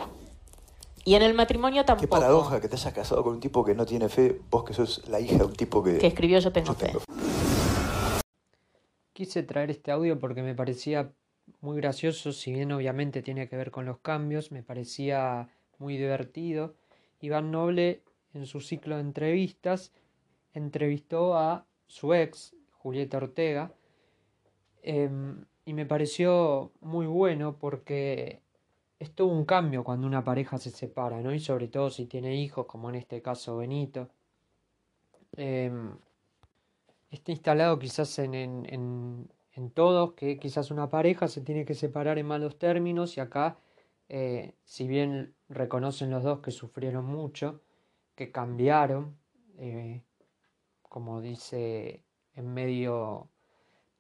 Y 1.04 1.14
en 1.14 1.22
el 1.22 1.34
matrimonio 1.34 1.84
tampoco. 1.84 2.06
Qué 2.06 2.08
paradoja 2.08 2.60
que 2.60 2.68
te 2.68 2.76
hayas 2.76 2.94
casado 2.94 3.22
con 3.22 3.34
un 3.34 3.40
tipo 3.40 3.62
que 3.62 3.74
no 3.74 3.84
tiene 3.84 4.08
fe, 4.08 4.40
vos 4.50 4.64
que 4.64 4.72
sos 4.72 5.06
la 5.08 5.20
hija 5.20 5.36
de 5.36 5.44
un 5.44 5.52
tipo 5.52 5.82
que... 5.82 5.98
Que 5.98 6.06
escribió 6.06 6.38
Yo 6.38 6.50
tengo, 6.50 6.72
fe. 6.74 6.92
Quise 9.12 9.42
traer 9.42 9.70
este 9.70 9.90
audio 9.90 10.18
porque 10.18 10.42
me 10.42 10.54
parecía 10.54 11.12
muy 11.60 11.76
gracioso, 11.76 12.32
si 12.32 12.52
bien 12.52 12.72
obviamente 12.72 13.22
tiene 13.22 13.48
que 13.48 13.56
ver 13.56 13.70
con 13.70 13.84
los 13.84 13.98
cambios, 13.98 14.50
me 14.50 14.62
parecía 14.62 15.48
muy 15.78 15.98
divertido. 15.98 16.74
Iván 17.20 17.50
Noble, 17.50 18.02
en 18.32 18.46
su 18.46 18.60
ciclo 18.60 18.96
de 18.96 19.02
entrevistas, 19.02 19.92
entrevistó 20.54 21.36
a 21.36 21.66
su 21.86 22.14
ex, 22.14 22.54
Julieta 22.72 23.18
Ortega, 23.18 23.72
em, 24.82 25.44
y 25.66 25.74
me 25.74 25.86
pareció 25.86 26.72
muy 26.80 27.06
bueno 27.06 27.56
porque 27.58 28.40
es 28.98 29.14
todo 29.14 29.28
un 29.28 29.44
cambio 29.44 29.84
cuando 29.84 30.06
una 30.06 30.24
pareja 30.24 30.58
se 30.58 30.70
separa, 30.70 31.20
¿no? 31.20 31.34
Y 31.34 31.40
sobre 31.40 31.68
todo 31.68 31.90
si 31.90 32.06
tiene 32.06 32.36
hijos, 32.36 32.66
como 32.66 32.88
en 32.90 32.96
este 32.96 33.22
caso 33.22 33.56
Benito. 33.56 34.08
Em, 35.36 35.96
está 37.10 37.32
instalado 37.32 37.78
quizás 37.78 38.18
en, 38.18 38.34
en, 38.34 39.28
en, 39.52 39.70
todos 39.70 40.14
que 40.14 40.38
quizás 40.38 40.70
una 40.70 40.90
pareja 40.90 41.28
se 41.28 41.40
tiene 41.40 41.64
que 41.64 41.74
separar 41.74 42.18
en 42.18 42.26
malos 42.26 42.58
términos 42.58 43.16
y 43.16 43.20
acá, 43.20 43.58
eh, 44.08 44.54
si 44.64 44.86
bien 44.86 45.34
reconocen 45.48 46.10
los 46.10 46.22
dos 46.22 46.40
que 46.40 46.50
sufrieron 46.50 47.04
mucho, 47.04 47.60
que 48.14 48.30
cambiaron, 48.30 49.16
eh, 49.58 50.02
como 50.82 51.20
dice 51.20 52.04
en 52.34 52.52
medio 52.52 53.28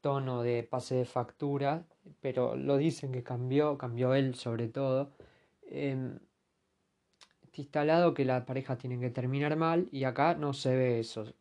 tono 0.00 0.42
de 0.42 0.62
pase 0.62 0.96
de 0.96 1.04
factura, 1.04 1.84
pero 2.20 2.56
lo 2.56 2.76
dicen 2.76 3.12
que 3.12 3.22
cambió, 3.22 3.78
cambió 3.78 4.14
él 4.14 4.34
sobre 4.34 4.68
todo. 4.68 5.12
Eh, 5.62 6.18
está 7.54 7.62
instalado 7.62 8.14
que 8.14 8.24
la 8.24 8.44
pareja 8.44 8.76
tiene 8.76 8.98
que 8.98 9.10
terminar 9.10 9.56
mal 9.56 9.88
y 9.92 10.04
acá 10.04 10.34
no 10.34 10.52
se 10.52 10.74
ve 10.74 10.98
eso. 10.98 11.32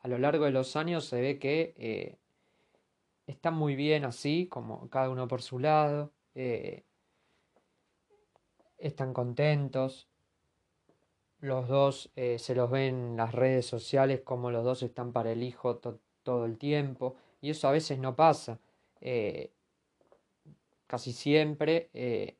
A 0.00 0.08
lo 0.08 0.18
largo 0.18 0.44
de 0.44 0.52
los 0.52 0.76
años 0.76 1.04
se 1.04 1.20
ve 1.20 1.38
que 1.40 1.74
eh, 1.78 2.16
están 3.26 3.54
muy 3.54 3.74
bien 3.74 4.04
así, 4.04 4.46
como 4.46 4.88
cada 4.88 5.10
uno 5.10 5.26
por 5.26 5.42
su 5.42 5.58
lado. 5.58 6.12
Eh, 6.36 6.84
están 8.78 9.12
contentos. 9.12 10.08
Los 11.40 11.66
dos 11.66 12.10
eh, 12.14 12.38
se 12.38 12.54
los 12.54 12.70
ven 12.70 12.94
en 12.94 13.16
las 13.16 13.34
redes 13.34 13.66
sociales 13.66 14.20
como 14.20 14.52
los 14.52 14.64
dos 14.64 14.84
están 14.84 15.12
para 15.12 15.32
el 15.32 15.42
hijo 15.42 15.78
todo 16.22 16.44
el 16.44 16.58
tiempo. 16.58 17.16
Y 17.40 17.50
eso 17.50 17.66
a 17.66 17.72
veces 17.72 17.98
no 17.98 18.14
pasa 18.14 18.60
casi 20.86 21.12
siempre 21.12 21.90
eh, 21.94 22.36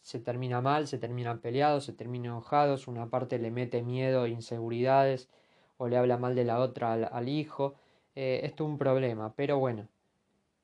se 0.00 0.20
termina 0.20 0.60
mal, 0.60 0.86
se 0.86 0.98
terminan 0.98 1.40
peleados, 1.40 1.84
se 1.84 1.92
terminan 1.92 2.32
enojados, 2.32 2.88
una 2.88 3.08
parte 3.08 3.38
le 3.38 3.50
mete 3.50 3.82
miedo, 3.82 4.26
inseguridades 4.26 5.28
o 5.76 5.88
le 5.88 5.96
habla 5.96 6.18
mal 6.18 6.34
de 6.34 6.44
la 6.44 6.60
otra 6.60 6.92
al, 6.92 7.28
hijo. 7.28 7.74
Eh, 8.14 8.40
esto 8.44 8.64
es 8.64 8.70
un 8.70 8.78
problema, 8.78 9.34
pero 9.34 9.58
bueno, 9.58 9.88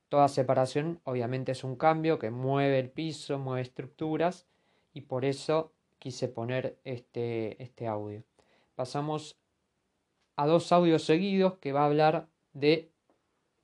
toda 0.09 0.29
separación 0.29 1.01
obviamente 1.05 1.53
es 1.53 1.65
un 1.65 1.77
cambio 1.77 2.19
que 2.19 2.31
mueve 2.31 2.79
el 2.79 2.91
piso, 2.91 3.39
mueve 3.39 3.63
estructuras 3.63 4.47
y 4.93 5.03
por 5.03 5.25
eso 5.25 5.73
quise 5.99 6.29
poner 6.29 6.79
este, 6.85 7.63
este 7.63 7.87
audio. 7.87 8.23
Pasamos 8.75 9.39
a 10.37 10.47
dos 10.47 10.73
audios 10.73 11.05
seguidos 11.05 11.59
que 11.59 11.73
va 11.73 11.83
a 11.83 11.87
hablar 11.87 12.29
de 12.53 12.91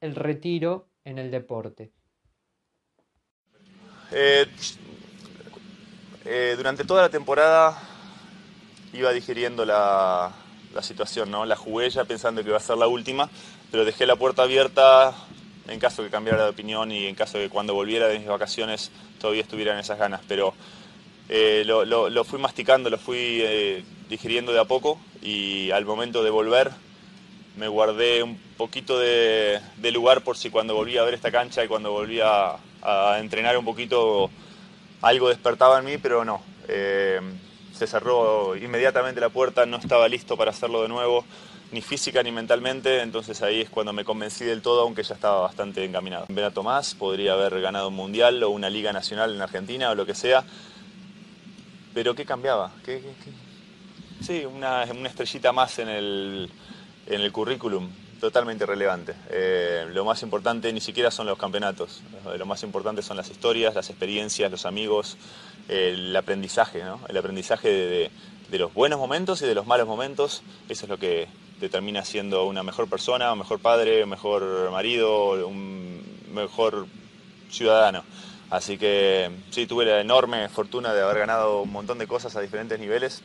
el 0.00 0.14
retiro 0.14 0.88
en 1.04 1.18
el 1.18 1.30
deporte. 1.30 1.92
Eh, 4.12 4.46
eh, 6.24 6.54
durante 6.56 6.84
toda 6.84 7.02
la 7.02 7.08
temporada 7.08 7.76
iba 8.92 9.12
digiriendo 9.12 9.64
la, 9.64 10.32
la, 10.74 10.82
situación, 10.82 11.30
¿no? 11.30 11.44
La 11.44 11.56
jugué 11.56 11.90
ya 11.90 12.04
pensando 12.04 12.42
que 12.42 12.48
iba 12.48 12.56
a 12.56 12.60
ser 12.60 12.78
la 12.78 12.88
última, 12.88 13.28
pero 13.70 13.84
dejé 13.84 14.06
la 14.06 14.16
puerta 14.16 14.42
abierta 14.42 15.14
en 15.68 15.80
caso 15.80 16.02
que 16.02 16.10
cambiara 16.10 16.44
de 16.44 16.50
opinión 16.50 16.92
y 16.92 17.06
en 17.06 17.14
caso 17.14 17.38
de 17.38 17.44
que 17.44 17.50
cuando 17.50 17.74
volviera 17.74 18.08
de 18.08 18.18
mis 18.18 18.28
vacaciones 18.28 18.90
todavía 19.20 19.42
estuviera 19.42 19.72
en 19.72 19.78
esas 19.78 19.98
ganas. 19.98 20.20
Pero 20.28 20.54
eh, 21.28 21.64
lo, 21.66 21.84
lo, 21.84 22.24
fui 22.24 22.38
masticando, 22.38 22.90
lo 22.90 22.98
fui 22.98 23.40
eh, 23.42 23.84
digiriendo 24.08 24.52
de 24.52 24.60
a 24.60 24.64
poco 24.64 25.00
y 25.22 25.70
al 25.72 25.84
momento 25.84 26.22
de 26.22 26.30
volver 26.30 26.70
me 27.56 27.68
guardé 27.68 28.22
un 28.22 28.38
poquito 28.56 28.98
de, 28.98 29.60
de, 29.78 29.90
lugar 29.90 30.22
por 30.22 30.36
si 30.36 30.50
cuando 30.50 30.74
volvía 30.74 31.00
a 31.00 31.04
ver 31.04 31.14
esta 31.14 31.32
cancha 31.32 31.64
y 31.64 31.68
cuando 31.68 31.90
volvía 31.90 32.50
a 32.50 32.58
entrenar 33.18 33.56
un 33.58 33.64
poquito 33.64 34.30
algo 35.02 35.28
despertaba 35.28 35.78
en 35.78 35.84
mí, 35.84 35.98
pero 35.98 36.24
no. 36.24 36.40
Eh, 36.68 37.20
se 37.72 37.86
cerró 37.86 38.56
inmediatamente 38.56 39.20
la 39.20 39.28
puerta, 39.28 39.66
no 39.66 39.76
estaba 39.76 40.08
listo 40.08 40.36
para 40.36 40.50
hacerlo 40.50 40.82
de 40.82 40.88
nuevo, 40.88 41.24
ni 41.72 41.82
física 41.82 42.22
ni 42.22 42.32
mentalmente, 42.32 43.02
entonces 43.02 43.42
ahí 43.42 43.62
es 43.62 43.70
cuando 43.70 43.92
me 43.92 44.04
convencí 44.04 44.44
del 44.44 44.62
todo, 44.62 44.82
aunque 44.82 45.02
ya 45.02 45.14
estaba 45.14 45.40
bastante 45.40 45.84
encaminado. 45.84 46.24
Vera 46.28 46.50
Tomás 46.50 46.94
podría 46.94 47.34
haber 47.34 47.60
ganado 47.60 47.88
un 47.88 47.94
mundial 47.94 48.42
o 48.42 48.50
una 48.50 48.70
liga 48.70 48.92
nacional 48.92 49.34
en 49.34 49.42
Argentina 49.42 49.90
o 49.90 49.94
lo 49.94 50.06
que 50.06 50.14
sea, 50.14 50.44
pero 51.92 52.14
¿qué 52.14 52.24
cambiaba? 52.24 52.72
¿Qué, 52.84 53.02
Sí, 54.22 54.46
una, 54.46 54.84
una, 54.84 55.10
estrellita 55.10 55.52
más 55.52 55.78
en 55.78 55.88
el, 55.90 56.50
en 57.06 57.20
el 57.20 57.32
currículum 57.32 57.90
totalmente 58.20 58.64
irrelevante. 58.64 59.14
Eh, 59.30 59.86
lo 59.92 60.04
más 60.04 60.22
importante 60.22 60.72
ni 60.72 60.80
siquiera 60.80 61.10
son 61.10 61.26
los 61.26 61.38
campeonatos, 61.38 62.02
lo 62.36 62.46
más 62.46 62.62
importante 62.62 63.02
son 63.02 63.16
las 63.16 63.30
historias, 63.30 63.74
las 63.74 63.90
experiencias, 63.90 64.50
los 64.50 64.66
amigos, 64.66 65.16
el 65.68 66.14
aprendizaje, 66.14 66.82
¿no? 66.82 67.00
el 67.08 67.16
aprendizaje 67.16 67.68
de, 67.68 68.10
de, 68.50 68.58
los 68.58 68.72
buenos 68.72 68.98
momentos 68.98 69.42
y 69.42 69.46
de 69.46 69.54
los 69.54 69.66
malos 69.66 69.86
momentos, 69.86 70.42
eso 70.68 70.84
es 70.84 70.88
lo 70.88 70.98
que 70.98 71.28
determina 71.60 72.04
siendo 72.04 72.44
una 72.44 72.62
mejor 72.62 72.88
persona, 72.88 73.32
un 73.32 73.38
mejor 73.38 73.60
padre, 73.60 74.04
un 74.04 74.10
mejor 74.10 74.70
marido, 74.70 75.46
un 75.46 76.02
mejor 76.32 76.86
ciudadano. 77.50 78.04
Así 78.50 78.78
que 78.78 79.30
sí, 79.50 79.66
tuve 79.66 79.84
la 79.84 80.00
enorme 80.00 80.48
fortuna 80.48 80.94
de 80.94 81.02
haber 81.02 81.18
ganado 81.18 81.62
un 81.62 81.72
montón 81.72 81.98
de 81.98 82.06
cosas 82.06 82.36
a 82.36 82.40
diferentes 82.40 82.78
niveles, 82.78 83.22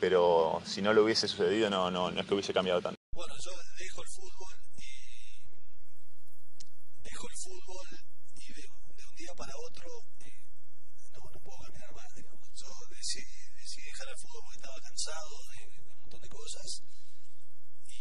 pero 0.00 0.62
si 0.64 0.80
no 0.80 0.92
lo 0.92 1.02
hubiese 1.02 1.26
sucedido 1.26 1.68
no, 1.70 1.90
no, 1.90 2.10
no 2.10 2.20
es 2.20 2.26
que 2.26 2.34
hubiese 2.34 2.52
cambiado 2.52 2.80
tanto. 2.80 3.00
Bueno, 3.12 3.34
yo 3.44 3.50
dejo 3.78 4.02
el 4.02 4.08
fútbol 4.08 4.54
y 4.78 4.92
dejo 7.02 7.26
el 7.28 7.36
fútbol 7.36 7.86
y 8.36 8.52
de, 8.52 8.62
de 8.62 9.04
un 9.10 9.16
día 9.16 9.32
para 9.36 9.52
otro 9.68 9.86
eh, 10.24 10.48
no, 11.12 11.30
no, 11.30 11.40
puedo 11.40 11.58
caminar 11.66 11.94
más. 11.94 12.14
Digamos. 12.14 12.48
Yo 12.54 12.68
decidí, 12.90 13.26
decidí, 13.58 13.84
dejar 13.86 14.08
el 14.08 14.16
fútbol 14.16 14.40
porque 14.44 14.56
estaba 14.56 14.76
cansado 15.02 15.34
de, 15.50 15.60
de, 15.66 15.78
un 15.82 15.98
montón 15.98 16.20
de 16.20 16.28
cosas 16.28 16.68
y 17.90 17.98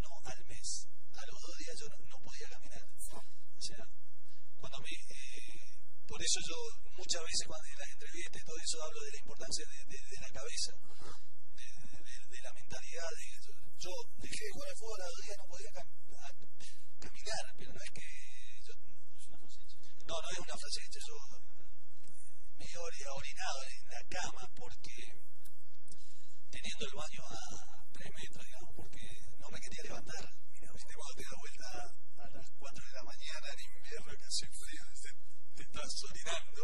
no 0.00 0.08
al 0.24 0.40
mes, 0.48 0.88
a 1.12 1.22
los 1.28 1.40
dos 1.42 1.56
días 1.58 1.76
yo 1.76 1.86
no, 1.92 1.96
no 2.08 2.18
podía 2.24 2.48
caminar. 2.48 2.80
O 2.80 3.60
sea, 3.60 3.84
cuando 4.56 4.78
me, 4.80 4.88
eh, 4.88 5.76
por 6.08 6.16
eso 6.16 6.40
yo 6.48 6.56
muchas 6.96 7.22
veces 7.28 7.44
cuando 7.46 7.68
en 7.68 7.78
las 7.78 7.90
entrevistas 7.92 8.40
y 8.40 8.44
todo 8.44 8.56
eso 8.56 8.76
hablo 8.82 9.00
de 9.04 9.10
la 9.12 9.18
importancia 9.20 9.64
de, 9.68 9.96
de 10.00 10.20
la 10.20 10.30
cabeza 10.32 10.72
yo 13.82 13.90
dejé 14.16 14.44
de 14.46 14.52
jugar 14.52 14.68
al 14.68 14.76
fútbol 14.76 15.00
a 15.02 15.10
dos 15.10 15.20
días, 15.26 15.36
no 15.38 15.46
podía 15.50 15.72
caminar, 17.02 17.44
pero 17.58 17.72
no 17.72 17.80
es 17.82 17.90
que 17.90 18.06
yo, 18.62 18.74
no, 20.06 20.14
no 20.22 20.28
es 20.30 20.38
una 20.38 20.56
frase 20.56 20.80
hecha, 20.86 21.00
yo 21.02 21.51
he 22.80 23.08
orinado 23.08 23.58
en 23.68 23.88
la 23.90 24.02
cama 24.08 24.42
porque 24.54 24.96
teniendo 26.50 26.84
el 26.86 26.94
baño 26.94 27.22
a 27.28 27.92
tres 27.92 28.10
metros, 28.16 28.44
digamos, 28.46 28.72
porque 28.76 29.02
no 29.38 29.48
me 29.50 29.60
quería 29.60 29.82
levantar. 29.82 30.24
Mira, 30.52 30.72
viste 30.72 30.92
cuando 30.94 31.14
te 31.16 31.24
da 31.24 31.36
vuelta 31.42 31.68
a 32.16 32.26
las 32.32 32.46
4 32.58 32.84
de 32.86 32.92
la 32.92 33.02
mañana 33.02 33.46
en 33.52 33.60
invierno 33.76 34.12
que 34.16 34.24
hace 34.24 34.46
frío, 34.52 34.82
te, 35.56 35.62
estás 35.62 35.92
orinando. 36.08 36.62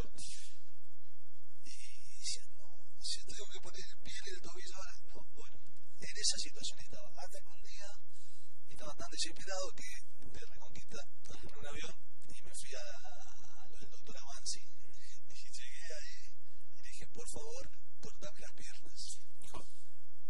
Y 1.64 1.76
decía, 2.18 2.44
no, 2.56 2.66
si 3.00 3.18
tengo 3.24 3.46
que 3.52 3.60
poner 3.60 3.84
el 3.84 3.98
pie 4.02 4.14
en 4.18 4.34
el 4.34 4.40
tobillo 4.40 4.76
ahora, 4.76 4.94
no, 5.12 5.26
bueno 5.34 5.58
en 6.00 6.16
esa 6.16 6.36
situación 6.38 6.78
estaba. 6.80 7.08
Hasta 7.18 7.38
que 7.42 7.48
un 7.48 7.62
día 7.62 7.90
estaba 8.68 8.94
tan 8.94 9.10
desesperado 9.10 9.66
que 9.74 9.88
de 10.30 10.40
Reconquista 10.46 10.98
agarré 11.28 11.58
un 11.58 11.66
avión 11.66 11.94
y 12.28 12.42
me 12.42 12.54
fui 12.54 12.72
a, 12.74 12.84
a 13.58 13.68
lo 13.68 13.76
del 13.78 13.90
doctor 13.90 14.16
Avanzi. 14.16 14.62
Y 15.28 15.42
llegué 15.42 15.84
ahí 15.98 16.18
y 16.78 16.80
dije, 16.86 17.06
por 17.08 17.28
favor, 17.28 17.64
cortame 18.00 18.40
las 18.40 18.52
piernas. 18.54 19.00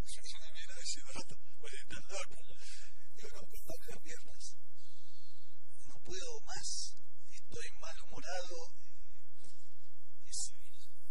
Y 0.08 0.38
me 0.40 0.52
mira 0.52 0.74
ese 0.82 1.00
rato, 1.12 1.36
pues 1.60 1.72
estás 1.74 2.04
loco. 2.08 2.40
Digo, 3.16 3.28
no, 3.36 3.40
cortame 3.44 3.86
las 3.92 4.00
piernas. 4.00 4.44
No 5.88 5.94
puedo 6.00 6.40
más. 6.48 6.68
Estoy 7.30 7.68
malhumorado. 7.80 8.56
Es, 10.26 10.52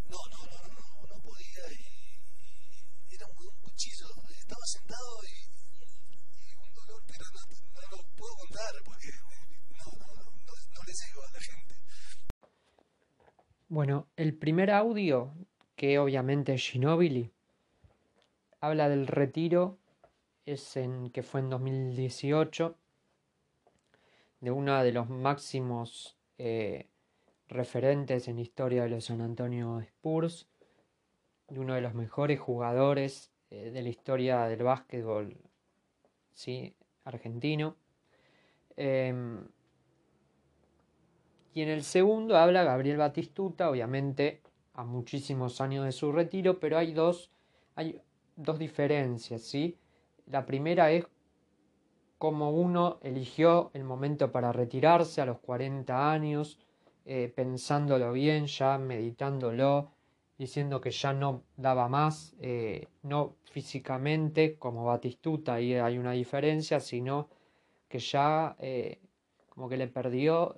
no, 0.06 0.18
no, 0.34 0.42
no, 0.50 0.60
no, 0.74 1.08
no 1.08 1.22
podía. 1.22 1.64
Y 1.72 3.16
era 3.16 3.26
un, 3.28 3.48
un 3.48 3.62
cuchillo 3.62 4.08
estaba 4.48 4.66
sentado 4.66 5.12
y, 5.28 5.36
y, 6.48 6.56
un 6.56 6.74
dolor, 6.74 7.04
pero 7.06 7.26
no, 7.36 7.42
no, 7.76 7.98
lo 7.98 8.16
puedo 8.16 8.34
contar 8.36 8.74
porque 8.86 9.10
no, 9.76 9.86
no, 10.00 10.14
no, 10.16 10.84
le 10.84 10.94
llego 10.94 11.22
a 11.22 11.32
la 11.34 11.42
gente. 11.42 11.76
Bueno, 13.68 14.08
el 14.16 14.27
primer 14.38 14.72
audio, 14.72 15.32
que 15.76 16.00
obviamente 16.00 16.54
es 16.54 16.62
Ginobili, 16.62 17.32
habla 18.62 18.90
del 18.90 19.08
retiro, 19.08 19.78
es 20.46 20.78
en, 20.78 21.10
que 21.12 21.24
fue 21.24 21.42
en 21.42 21.50
2018, 21.50 22.76
de 24.40 24.52
uno 24.52 24.84
de 24.84 24.92
los 24.92 25.10
máximos 25.10 26.18
eh, 26.38 26.88
referentes 27.48 28.28
en 28.28 28.36
la 28.36 28.42
historia 28.42 28.84
de 28.84 28.90
los 28.90 29.06
San 29.06 29.22
Antonio 29.22 29.80
Spurs, 29.82 30.48
de 31.48 31.60
uno 31.60 31.76
de 31.76 31.82
los 31.82 31.94
mejores 31.94 32.40
jugadores 32.40 33.32
eh, 33.50 33.72
de 33.72 33.82
la 33.82 33.90
historia 33.90 34.46
del 34.46 34.64
básquetbol 34.64 35.38
¿sí? 36.34 36.76
argentino. 37.06 37.76
Em, 38.76 39.48
y 41.58 41.64
en 41.64 41.70
el 41.70 41.82
segundo 41.82 42.38
habla 42.38 42.64
Gabriel 42.64 42.98
Batistuta, 42.98 43.72
obviamente 43.72 44.44
a 44.76 44.84
muchísimos 44.84 45.60
años 45.60 45.86
de 45.86 45.92
su 45.92 46.12
retiro, 46.12 46.60
pero 46.60 46.78
hay 46.78 46.94
dos, 46.94 47.32
hay 47.74 48.00
dos 48.36 48.60
diferencias. 48.60 49.42
¿sí? 49.42 49.76
La 50.28 50.46
primera 50.46 50.92
es 50.92 51.08
cómo 52.20 52.52
uno 52.52 53.00
eligió 53.02 53.72
el 53.74 53.86
momento 53.86 54.32
para 54.32 54.52
retirarse 54.52 55.20
a 55.20 55.26
los 55.26 55.40
40 55.40 56.12
años, 56.12 56.60
eh, 57.06 57.34
pensándolo 57.36 58.12
bien, 58.12 58.46
ya 58.46 58.78
meditándolo, 58.78 59.90
diciendo 60.38 60.80
que 60.80 60.92
ya 60.92 61.12
no 61.12 61.42
daba 61.56 61.88
más, 61.88 62.36
eh, 62.40 62.88
no 63.02 63.38
físicamente 63.46 64.60
como 64.60 64.86
Batistuta, 64.86 65.56
ahí 65.56 65.74
hay 65.74 65.98
una 65.98 66.12
diferencia, 66.12 66.80
sino 66.80 67.30
que 67.90 67.98
ya 67.98 68.56
eh, 68.60 69.00
como 69.50 69.68
que 69.68 69.78
le 69.78 69.88
perdió 69.88 70.54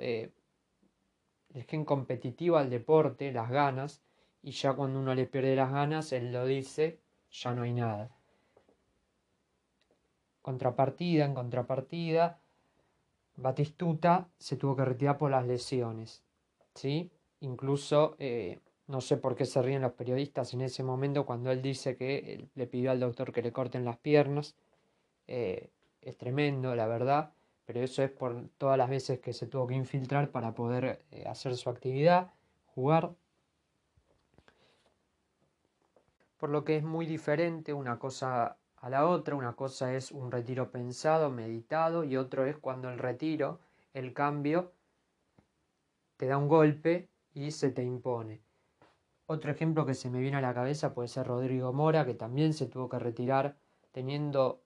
el 1.54 1.64
gen 1.64 1.86
competitivo 1.86 2.58
al 2.58 2.70
deporte, 2.70 3.32
las 3.32 3.50
ganas, 3.50 4.02
y 4.42 4.52
ya 4.52 4.74
cuando 4.74 5.00
uno 5.00 5.14
le 5.16 5.26
pierde 5.26 5.56
las 5.56 5.72
ganas, 5.72 6.12
él 6.12 6.32
lo 6.32 6.46
dice, 6.46 7.00
ya 7.32 7.54
no 7.54 7.64
hay 7.64 7.74
nada. 7.74 8.10
Contrapartida, 10.42 11.26
en 11.26 11.34
contrapartida, 11.34 12.40
Batistuta 13.36 14.28
se 14.38 14.58
tuvo 14.58 14.76
que 14.76 14.86
retirar 14.86 15.18
por 15.18 15.32
las 15.32 15.48
lesiones, 15.48 16.24
¿sí? 16.76 17.10
Incluso 17.40 18.18
no 18.88 19.02
sé 19.02 19.18
por 19.18 19.36
qué 19.36 19.46
se 19.46 19.62
ríen 19.62 19.82
los 19.82 19.94
periodistas 19.94 20.54
en 20.54 20.62
ese 20.62 20.84
momento 20.84 21.26
cuando 21.26 21.52
él 21.52 21.62
dice 21.62 21.96
que 21.96 22.50
le 22.56 22.68
pidió 22.68 22.92
al 22.92 23.00
doctor 23.00 23.32
que 23.32 23.42
le 23.42 23.54
corten 23.54 23.86
las 23.86 23.98
piernas. 23.98 24.56
Eh, 25.28 25.70
es 26.02 26.18
tremendo, 26.18 26.76
la 26.76 26.88
verdad, 26.88 27.32
pero 27.70 27.82
eso 27.82 28.02
es 28.02 28.10
por 28.10 28.50
todas 28.58 28.80
las 28.80 28.90
veces 28.90 29.20
que 29.20 29.32
se 29.32 29.46
tuvo 29.46 29.68
que 29.68 29.76
infiltrar 29.76 30.32
para 30.32 30.56
poder 30.56 31.06
eh, 31.12 31.26
hacer 31.28 31.56
su 31.56 31.70
actividad. 31.70 32.34
jugar. 32.74 33.12
Por 36.40 36.50
lo 36.50 36.64
que 36.64 36.78
es 36.78 36.84
muy 36.84 37.06
diferente 37.06 37.72
una 37.72 38.00
cosa 38.00 38.58
a 38.78 38.90
la 38.90 39.08
otra. 39.08 39.36
Una 39.36 39.54
cosa 39.54 39.94
es 39.94 40.12
un 40.12 40.32
retiro 40.32 40.72
pensado, 40.72 41.30
meditado, 41.30 42.04
y 42.04 42.18
otro 42.18 42.44
es 42.48 42.58
cuando 42.58 42.90
el 42.90 42.98
retiro, 42.98 43.60
el 43.94 44.14
cambio, 44.14 44.72
te 46.18 46.26
da 46.26 46.40
un 46.40 46.48
golpe 46.48 47.08
y 47.36 47.52
se 47.52 47.70
te 47.70 47.84
impone. 47.84 48.42
Otro 49.28 49.52
ejemplo 49.52 49.86
que 49.86 49.94
se 49.94 50.10
me 50.10 50.22
viene 50.22 50.38
a 50.38 50.42
la 50.42 50.56
cabeza 50.56 50.96
puede 50.96 51.08
ser 51.08 51.28
Rodrigo 51.28 51.72
Mora, 51.72 52.04
que 52.04 52.16
también 52.16 52.56
se 52.56 52.66
tuvo 52.66 52.90
que 52.90 52.98
retirar 52.98 53.60
teniendo 53.92 54.64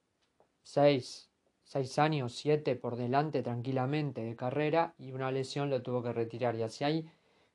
seis, 0.62 1.33
seis 1.64 1.98
años, 2.00 2.34
siete 2.34 2.76
por 2.76 2.96
delante 2.96 3.42
tranquilamente 3.42 4.22
de 4.24 4.36
carrera 4.36 4.94
y 4.98 5.12
una 5.12 5.32
lesión 5.32 5.70
lo 5.70 5.82
tuvo 5.82 6.04
que 6.04 6.14
retirar. 6.14 6.56
Y 6.56 6.64
así 6.64 6.84
hay 6.84 7.10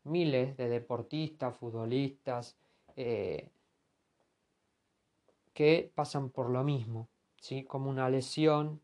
miles 0.04 0.56
de 0.56 0.68
deportistas, 0.68 1.56
futbolistas, 1.56 2.56
eh, 2.96 3.50
que 5.52 5.90
pasan 5.94 6.30
por 6.30 6.50
lo 6.50 6.62
mismo, 6.62 7.08
¿sí? 7.40 7.64
como 7.64 7.90
una 7.90 8.08
lesión, 8.08 8.80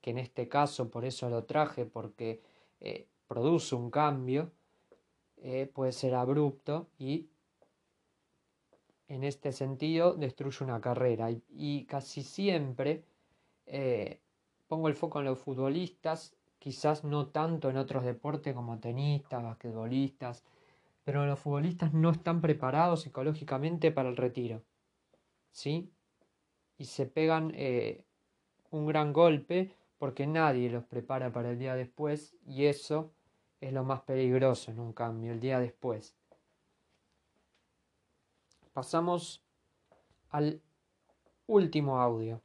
que 0.00 0.10
en 0.10 0.18
este 0.18 0.48
caso 0.48 0.90
por 0.90 1.04
eso 1.04 1.28
lo 1.28 1.44
traje, 1.44 1.84
porque 1.84 2.40
eh, 2.80 3.08
produce 3.26 3.74
un 3.74 3.90
cambio, 3.90 4.52
eh, 5.38 5.70
puede 5.72 5.92
ser 5.92 6.14
abrupto 6.14 6.88
y 6.98 7.28
en 9.08 9.24
este 9.24 9.52
sentido 9.52 10.14
destruye 10.14 10.64
una 10.64 10.80
carrera. 10.80 11.28
Y, 11.48 11.84
casi 11.86 12.22
siempre 12.22 13.04
eh, 13.66 14.20
pongo 14.66 14.88
el 14.88 14.94
foco 14.94 15.20
en 15.20 15.26
los 15.26 15.38
futbolistas, 15.38 16.36
quizás 16.58 17.04
no 17.04 17.28
tanto 17.28 17.70
en 17.70 17.76
otros 17.76 18.04
deportes 18.04 18.54
como 18.54 18.78
tenistas, 18.78 19.42
basquetbolistas, 19.42 20.44
pero 21.04 21.26
los 21.26 21.38
futbolistas 21.38 21.92
no 21.92 22.10
están 22.10 22.40
preparados 22.40 23.02
psicológicamente 23.02 23.92
para 23.92 24.08
el 24.08 24.16
retiro. 24.16 24.62
¿Sí? 25.50 25.92
Y 26.78 26.86
se 26.86 27.06
pegan 27.06 27.52
eh, 27.54 28.04
un 28.70 28.86
gran 28.86 29.12
golpe 29.12 29.74
porque 29.98 30.26
nadie 30.26 30.70
los 30.70 30.84
prepara 30.84 31.32
para 31.32 31.50
el 31.50 31.58
día 31.58 31.74
después 31.76 32.34
y 32.46 32.64
eso 32.64 33.12
es 33.60 33.72
lo 33.72 33.84
más 33.84 34.02
peligroso 34.02 34.70
en 34.70 34.80
un 34.80 34.92
cambio, 34.92 35.32
el 35.32 35.40
día 35.40 35.58
después. 35.58 36.16
Pasamos 38.72 39.42
al 40.30 40.60
último 41.46 42.00
audio. 42.00 42.42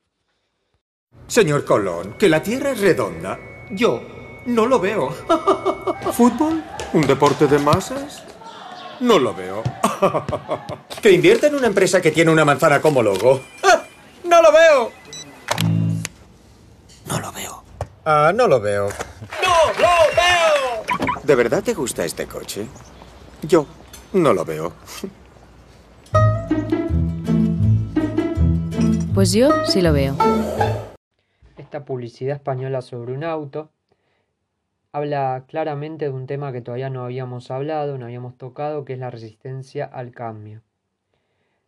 Señor 1.30 1.64
Colón, 1.64 2.16
que 2.18 2.28
la 2.28 2.42
Tierra 2.42 2.72
es 2.72 2.82
redonda. 2.82 3.40
Yo 3.70 4.02
no 4.48 4.66
lo 4.66 4.80
veo. 4.80 5.12
¿Fútbol? 6.12 6.64
¿Un 6.92 7.06
deporte 7.06 7.46
de 7.46 7.60
masas? 7.60 8.24
No 9.00 9.20
lo 9.20 9.36
veo. 9.36 9.62
¿Que 11.04 11.12
invierte 11.12 11.46
en 11.46 11.56
una 11.56 11.68
empresa 11.68 12.02
que 12.02 12.10
tiene 12.10 12.32
una 12.32 12.46
manzana 12.46 12.82
como 12.82 13.04
logo? 13.04 13.42
¡No 14.24 14.42
lo 14.42 14.52
veo! 14.52 14.92
No 17.06 17.20
lo 17.20 17.32
veo. 17.32 17.64
Ah, 18.06 18.32
no 18.34 18.48
lo 18.48 18.60
veo. 18.60 18.90
¡No 19.44 19.72
lo 19.80 20.16
veo! 20.16 21.20
¿De 21.24 21.36
verdad 21.36 21.62
te 21.62 21.76
gusta 21.76 22.04
este 22.06 22.26
coche? 22.26 22.66
Yo 23.44 23.68
no 24.14 24.34
lo 24.34 24.44
veo. 24.44 24.74
Pues 29.14 29.32
yo 29.32 29.64
sí 29.68 29.82
lo 29.82 29.94
veo. 29.94 30.16
Esta 31.60 31.84
publicidad 31.84 32.38
española 32.38 32.82
sobre 32.82 33.12
un 33.12 33.26
auto 33.26 33.70
habla 34.94 35.44
claramente 35.46 36.06
de 36.06 36.12
un 36.12 36.26
tema 36.26 36.54
que 36.54 36.62
todavía 36.62 36.90
no 36.90 37.04
habíamos 37.04 37.52
hablado, 37.52 37.98
no 37.98 38.06
habíamos 38.06 38.38
tocado, 38.38 38.86
que 38.86 38.94
es 38.94 39.00
la 39.00 39.12
resistencia 39.12 39.84
al 39.84 40.12
cambio. 40.12 40.62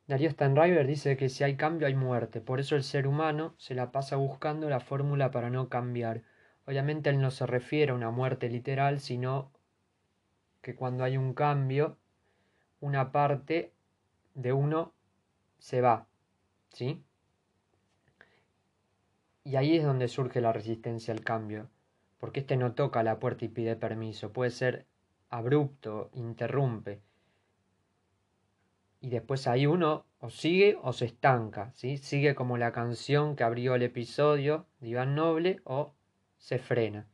Darío 0.08 0.32
Stanriver 0.32 0.88
dice 0.88 1.17
que 1.17 1.27
si 1.27 1.43
hay 1.43 1.58
cambio 1.58 1.88
hay 1.88 1.95
muerte, 1.95 2.39
por 2.39 2.62
eso 2.62 2.77
el 2.77 2.84
ser 2.84 3.06
humano 3.06 3.54
se 3.58 3.75
la 3.75 3.91
pasa 3.91 4.15
buscando 4.15 4.69
la 4.69 4.80
fórmula 4.80 5.30
para 5.30 5.49
no 5.49 5.67
cambiar, 5.67 6.23
Obviamente 6.65 7.10
él 7.10 7.19
no 7.19 7.32
se 7.32 7.45
refiere 7.45 7.91
a 7.91 7.95
una 7.95 8.12
muerte 8.12 8.47
literal, 8.47 9.01
sino 9.01 9.51
que 10.62 10.75
cuando 10.75 11.04
hay 11.04 11.17
un 11.17 11.34
cambio, 11.34 11.97
una 12.80 13.12
parte 13.12 13.73
de 14.36 14.54
uno 14.54 14.93
se 15.60 15.82
va, 15.82 16.08
¿sí? 16.69 17.04
Y 19.43 19.56
ahí 19.56 19.77
es 19.77 19.84
donde 19.84 20.08
surge 20.08 20.41
la 20.41 20.54
resistencia 20.54 21.13
al 21.13 21.21
cambio, 21.21 21.69
porque 22.19 22.41
este 22.41 22.58
no 22.58 22.73
toca 22.73 23.04
la 23.04 23.19
puerta 23.19 23.45
y 23.45 23.49
pide 23.49 23.75
permiso, 23.75 24.32
puede 24.32 24.51
ser 24.51 24.86
abrupto, 25.30 26.10
interrumpe. 26.13 27.01
Y 28.99 29.10
después 29.10 29.47
ahí 29.47 29.65
uno 29.65 30.06
o 30.19 30.30
sigue 30.30 30.77
o 30.84 30.93
se 30.93 31.06
estanca, 31.06 31.71
¿sí? 31.73 31.97
Sigue 31.97 32.36
como 32.36 32.58
la 32.58 32.71
canción 32.71 33.36
que 33.36 33.43
abrió 33.43 33.73
el 33.73 33.82
episodio 33.82 34.67
de 34.80 34.89
Iván 34.89 35.15
Noble 35.15 35.62
o 35.63 35.93
se 36.38 36.60
frena. 36.60 37.08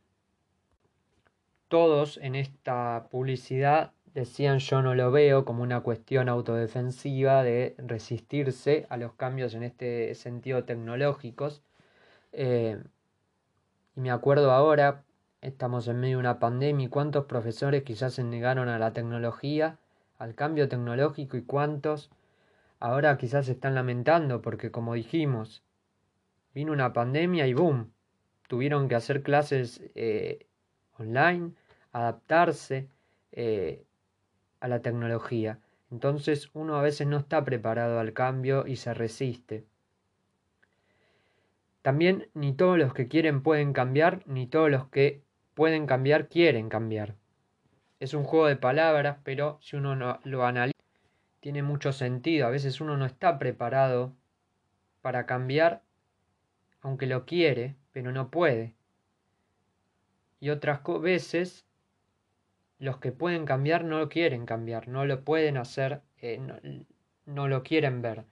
Todos 1.70 2.18
en 2.18 2.36
esta 2.36 3.08
publicidad 3.10 3.94
decían 4.14 4.60
yo 4.60 4.82
no 4.82 4.96
lo 4.96 5.12
veo 5.12 5.46
como 5.46 5.64
una 5.64 5.82
cuestión 5.82 6.28
autodefensiva 6.28 7.44
de 7.44 7.76
resistirse 7.78 8.86
a 8.90 8.98
los 8.98 9.14
cambios 9.14 9.54
en 9.54 9.64
este 9.64 10.16
sentido 10.16 10.64
tecnológicos. 10.64 11.62
Eh, 12.40 12.78
y 13.96 14.00
me 14.00 14.12
acuerdo 14.12 14.52
ahora, 14.52 15.04
estamos 15.42 15.88
en 15.88 16.00
medio 16.00 16.18
de 16.18 16.20
una 16.20 16.38
pandemia 16.38 16.86
y 16.86 16.90
cuántos 16.90 17.26
profesores 17.26 17.82
quizás 17.82 18.14
se 18.14 18.24
negaron 18.24 18.70
a 18.70 18.78
la 18.78 18.94
tecnología, 18.94 19.80
al 20.20 20.36
cambio 20.36 20.70
tecnológico 20.70 21.36
y 21.36 21.42
cuántos 21.42 22.12
ahora 22.80 23.18
quizás 23.18 23.48
se 23.48 23.54
están 23.54 23.74
lamentando 23.74 24.44
porque 24.44 24.70
como 24.70 24.94
dijimos, 24.94 25.64
vino 26.54 26.74
una 26.74 26.94
pandemia 26.94 27.48
y 27.48 27.56
boom, 27.56 27.92
tuvieron 28.48 28.88
que 28.88 28.94
hacer 28.94 29.24
clases 29.24 29.82
eh, 29.96 30.46
online, 31.00 31.54
adaptarse 31.92 32.88
eh, 33.32 33.84
a 34.60 34.68
la 34.68 34.84
tecnología. 34.84 35.60
Entonces 35.90 36.52
uno 36.54 36.76
a 36.76 36.84
veces 36.84 37.08
no 37.08 37.18
está 37.18 37.44
preparado 37.44 38.00
al 38.00 38.14
cambio 38.14 38.68
y 38.68 38.76
se 38.76 38.94
resiste. 38.94 39.66
También 41.88 42.30
ni 42.34 42.52
todos 42.52 42.78
los 42.78 42.94
que 42.94 43.08
quieren 43.08 43.42
pueden 43.42 43.72
cambiar, 43.72 44.22
ni 44.28 44.46
todos 44.46 44.70
los 44.70 44.90
que 44.90 45.24
pueden 45.54 45.86
cambiar 45.86 46.28
quieren 46.28 46.68
cambiar. 46.68 47.16
Es 48.02 48.14
un 48.14 48.26
juego 48.26 48.48
de 48.48 48.58
palabras, 48.58 49.20
pero 49.24 49.58
si 49.62 49.78
uno 49.78 49.96
no, 49.96 50.20
lo 50.26 50.46
analiza, 50.46 50.78
tiene 51.40 51.64
mucho 51.64 51.94
sentido. 51.94 52.46
A 52.46 52.50
veces 52.50 52.82
uno 52.82 52.98
no 52.98 53.06
está 53.06 53.40
preparado 53.40 54.14
para 55.02 55.26
cambiar, 55.26 55.82
aunque 56.82 57.06
lo 57.06 57.26
quiere, 57.26 57.78
pero 57.94 58.12
no 58.12 58.32
puede. 58.32 58.76
Y 60.42 60.50
otras 60.50 60.82
veces 61.00 61.66
los 62.80 62.98
que 62.98 63.14
pueden 63.14 63.46
cambiar 63.46 63.86
no 63.86 64.00
lo 64.00 64.10
quieren 64.10 64.46
cambiar, 64.46 64.90
no 64.90 65.06
lo 65.06 65.24
pueden 65.24 65.56
hacer, 65.56 66.02
eh, 66.18 66.42
no, 67.26 67.48
lo 67.48 67.64
quieren 67.64 68.02
ver. 68.02 68.26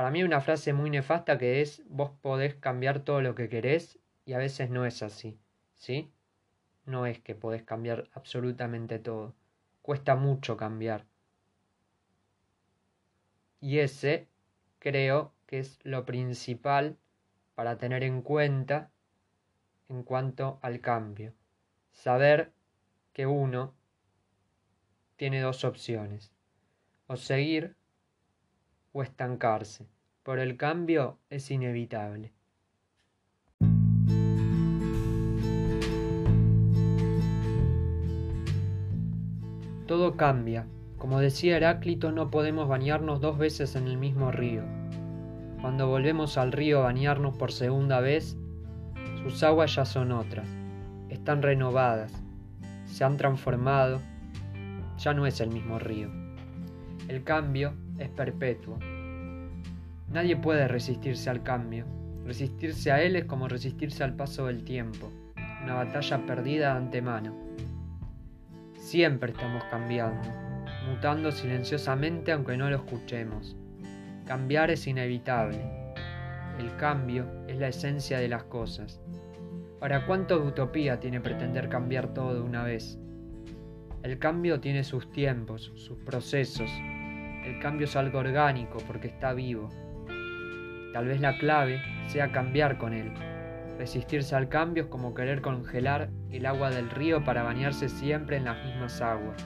Para 0.00 0.10
mí 0.10 0.22
una 0.22 0.40
frase 0.40 0.72
muy 0.72 0.88
nefasta 0.88 1.36
que 1.36 1.60
es 1.60 1.82
vos 1.86 2.10
podés 2.22 2.54
cambiar 2.54 3.00
todo 3.00 3.20
lo 3.20 3.34
que 3.34 3.50
querés 3.50 3.98
y 4.24 4.32
a 4.32 4.38
veces 4.38 4.70
no 4.70 4.86
es 4.86 5.02
así, 5.02 5.38
¿sí? 5.74 6.10
No 6.86 7.04
es 7.04 7.20
que 7.20 7.34
podés 7.34 7.64
cambiar 7.64 8.08
absolutamente 8.14 8.98
todo. 8.98 9.34
Cuesta 9.82 10.16
mucho 10.16 10.56
cambiar. 10.56 11.04
Y 13.60 13.80
ese 13.80 14.26
creo 14.78 15.34
que 15.44 15.58
es 15.58 15.78
lo 15.82 16.06
principal 16.06 16.96
para 17.54 17.76
tener 17.76 18.02
en 18.02 18.22
cuenta 18.22 18.90
en 19.90 20.02
cuanto 20.02 20.60
al 20.62 20.80
cambio. 20.80 21.34
Saber 21.92 22.54
que 23.12 23.26
uno 23.26 23.74
tiene 25.16 25.42
dos 25.42 25.62
opciones, 25.62 26.32
o 27.06 27.18
seguir 27.18 27.76
o 28.92 29.02
estancarse. 29.02 29.86
Por 30.22 30.38
el 30.38 30.56
cambio 30.56 31.18
es 31.30 31.50
inevitable. 31.50 32.32
Todo 39.86 40.16
cambia. 40.16 40.66
Como 40.98 41.18
decía 41.18 41.56
Heráclito, 41.56 42.12
no 42.12 42.30
podemos 42.30 42.68
bañarnos 42.68 43.20
dos 43.20 43.38
veces 43.38 43.74
en 43.74 43.88
el 43.88 43.96
mismo 43.96 44.30
río. 44.30 44.62
Cuando 45.60 45.88
volvemos 45.88 46.38
al 46.38 46.52
río 46.52 46.80
a 46.80 46.84
bañarnos 46.84 47.36
por 47.36 47.52
segunda 47.52 48.00
vez, 48.00 48.36
sus 49.22 49.42
aguas 49.42 49.74
ya 49.74 49.84
son 49.84 50.12
otras, 50.12 50.48
están 51.08 51.42
renovadas, 51.42 52.12
se 52.84 53.04
han 53.04 53.16
transformado, 53.16 54.00
ya 54.98 55.12
no 55.12 55.26
es 55.26 55.40
el 55.40 55.50
mismo 55.50 55.78
río. 55.78 56.08
El 57.08 57.24
cambio 57.24 57.74
es 58.00 58.08
perpetuo. 58.08 58.78
Nadie 60.08 60.36
puede 60.36 60.66
resistirse 60.66 61.30
al 61.30 61.44
cambio. 61.44 61.86
Resistirse 62.26 62.90
a 62.90 63.00
él 63.02 63.14
es 63.14 63.26
como 63.26 63.46
resistirse 63.46 64.02
al 64.02 64.14
paso 64.14 64.46
del 64.46 64.64
tiempo, 64.64 65.10
una 65.62 65.74
batalla 65.74 66.26
perdida 66.26 66.72
de 66.72 66.78
antemano. 66.78 67.34
Siempre 68.74 69.32
estamos 69.32 69.62
cambiando, 69.70 70.28
mutando 70.88 71.30
silenciosamente 71.30 72.32
aunque 72.32 72.56
no 72.56 72.68
lo 72.68 72.76
escuchemos. 72.76 73.56
Cambiar 74.26 74.70
es 74.70 74.86
inevitable. 74.86 75.60
El 76.58 76.74
cambio 76.76 77.26
es 77.48 77.56
la 77.58 77.68
esencia 77.68 78.18
de 78.18 78.28
las 78.28 78.44
cosas. 78.44 79.00
Ahora, 79.80 80.06
¿cuánto 80.06 80.38
de 80.38 80.46
utopía 80.46 81.00
tiene 81.00 81.20
pretender 81.20 81.68
cambiar 81.68 82.12
todo 82.12 82.34
de 82.34 82.40
una 82.40 82.64
vez? 82.64 82.98
El 84.02 84.18
cambio 84.18 84.60
tiene 84.60 84.84
sus 84.84 85.10
tiempos, 85.10 85.72
sus 85.74 85.98
procesos. 85.98 86.70
El 87.44 87.58
cambio 87.58 87.86
es 87.86 87.96
algo 87.96 88.18
orgánico 88.18 88.78
porque 88.86 89.08
está 89.08 89.32
vivo. 89.32 89.68
Tal 90.92 91.06
vez 91.06 91.20
la 91.20 91.38
clave 91.38 91.80
sea 92.08 92.32
cambiar 92.32 92.78
con 92.78 92.92
él. 92.92 93.12
Resistirse 93.78 94.34
al 94.34 94.48
cambio 94.48 94.84
es 94.84 94.88
como 94.90 95.14
querer 95.14 95.40
congelar 95.40 96.10
el 96.30 96.44
agua 96.44 96.70
del 96.70 96.90
río 96.90 97.24
para 97.24 97.42
bañarse 97.42 97.88
siempre 97.88 98.36
en 98.36 98.44
las 98.44 98.62
mismas 98.64 99.00
aguas. 99.00 99.36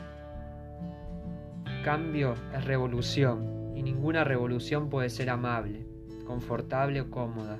Cambio 1.85 2.35
es 2.52 2.64
revolución 2.64 3.72
y 3.76 3.83
ninguna 3.83 4.24
revolución 4.24 4.88
puede 4.90 5.11
ser 5.11 5.30
amable, 5.30 5.87
confortable 6.26 7.00
o 7.02 7.11
cómoda. 7.11 7.59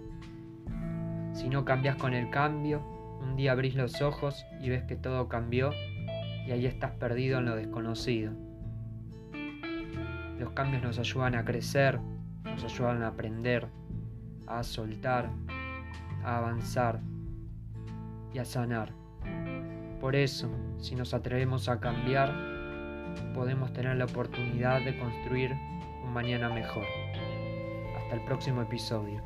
Si 1.33 1.49
no 1.49 1.65
cambias 1.65 1.97
con 1.97 2.15
el 2.15 2.31
cambio, 2.31 2.83
un 3.21 3.37
día 3.37 3.53
abrís 3.53 3.75
los 3.75 4.01
ojos 4.03 4.45
y 4.61 4.71
ves 4.71 4.85
que 4.85 4.97
todo 4.97 5.29
cambió 5.29 5.71
y 6.47 6.53
ahí 6.53 6.67
estás 6.67 6.93
perdido 6.93 7.39
en 7.39 7.45
lo 7.45 7.57
desconocido. 7.57 8.33
Los 10.39 10.51
cambios 10.51 10.83
nos 10.83 10.99
ayudan 10.99 11.35
a 11.35 11.45
crecer, 11.45 12.01
nos 12.45 12.65
ayudan 12.65 13.03
a 13.03 13.09
aprender, 13.09 13.69
a 14.47 14.63
soltar, 14.63 15.31
a 16.25 16.39
avanzar 16.39 17.01
y 18.33 18.39
a 18.39 18.45
sanar. 18.45 18.93
Por 20.01 20.17
eso, 20.17 20.51
si 20.79 20.95
nos 20.95 21.15
atrevemos 21.15 21.69
a 21.69 21.81
cambiar, 21.81 22.35
podemos 23.35 23.73
tener 23.73 23.97
la 23.97 24.05
oportunidad 24.05 24.85
de 24.85 24.99
construir 24.99 25.53
un 26.05 26.13
mañana 26.13 26.49
mejor. 26.51 26.85
Hasta 27.97 28.17
el 28.17 28.25
próximo 28.25 28.63
episodio. 28.63 29.23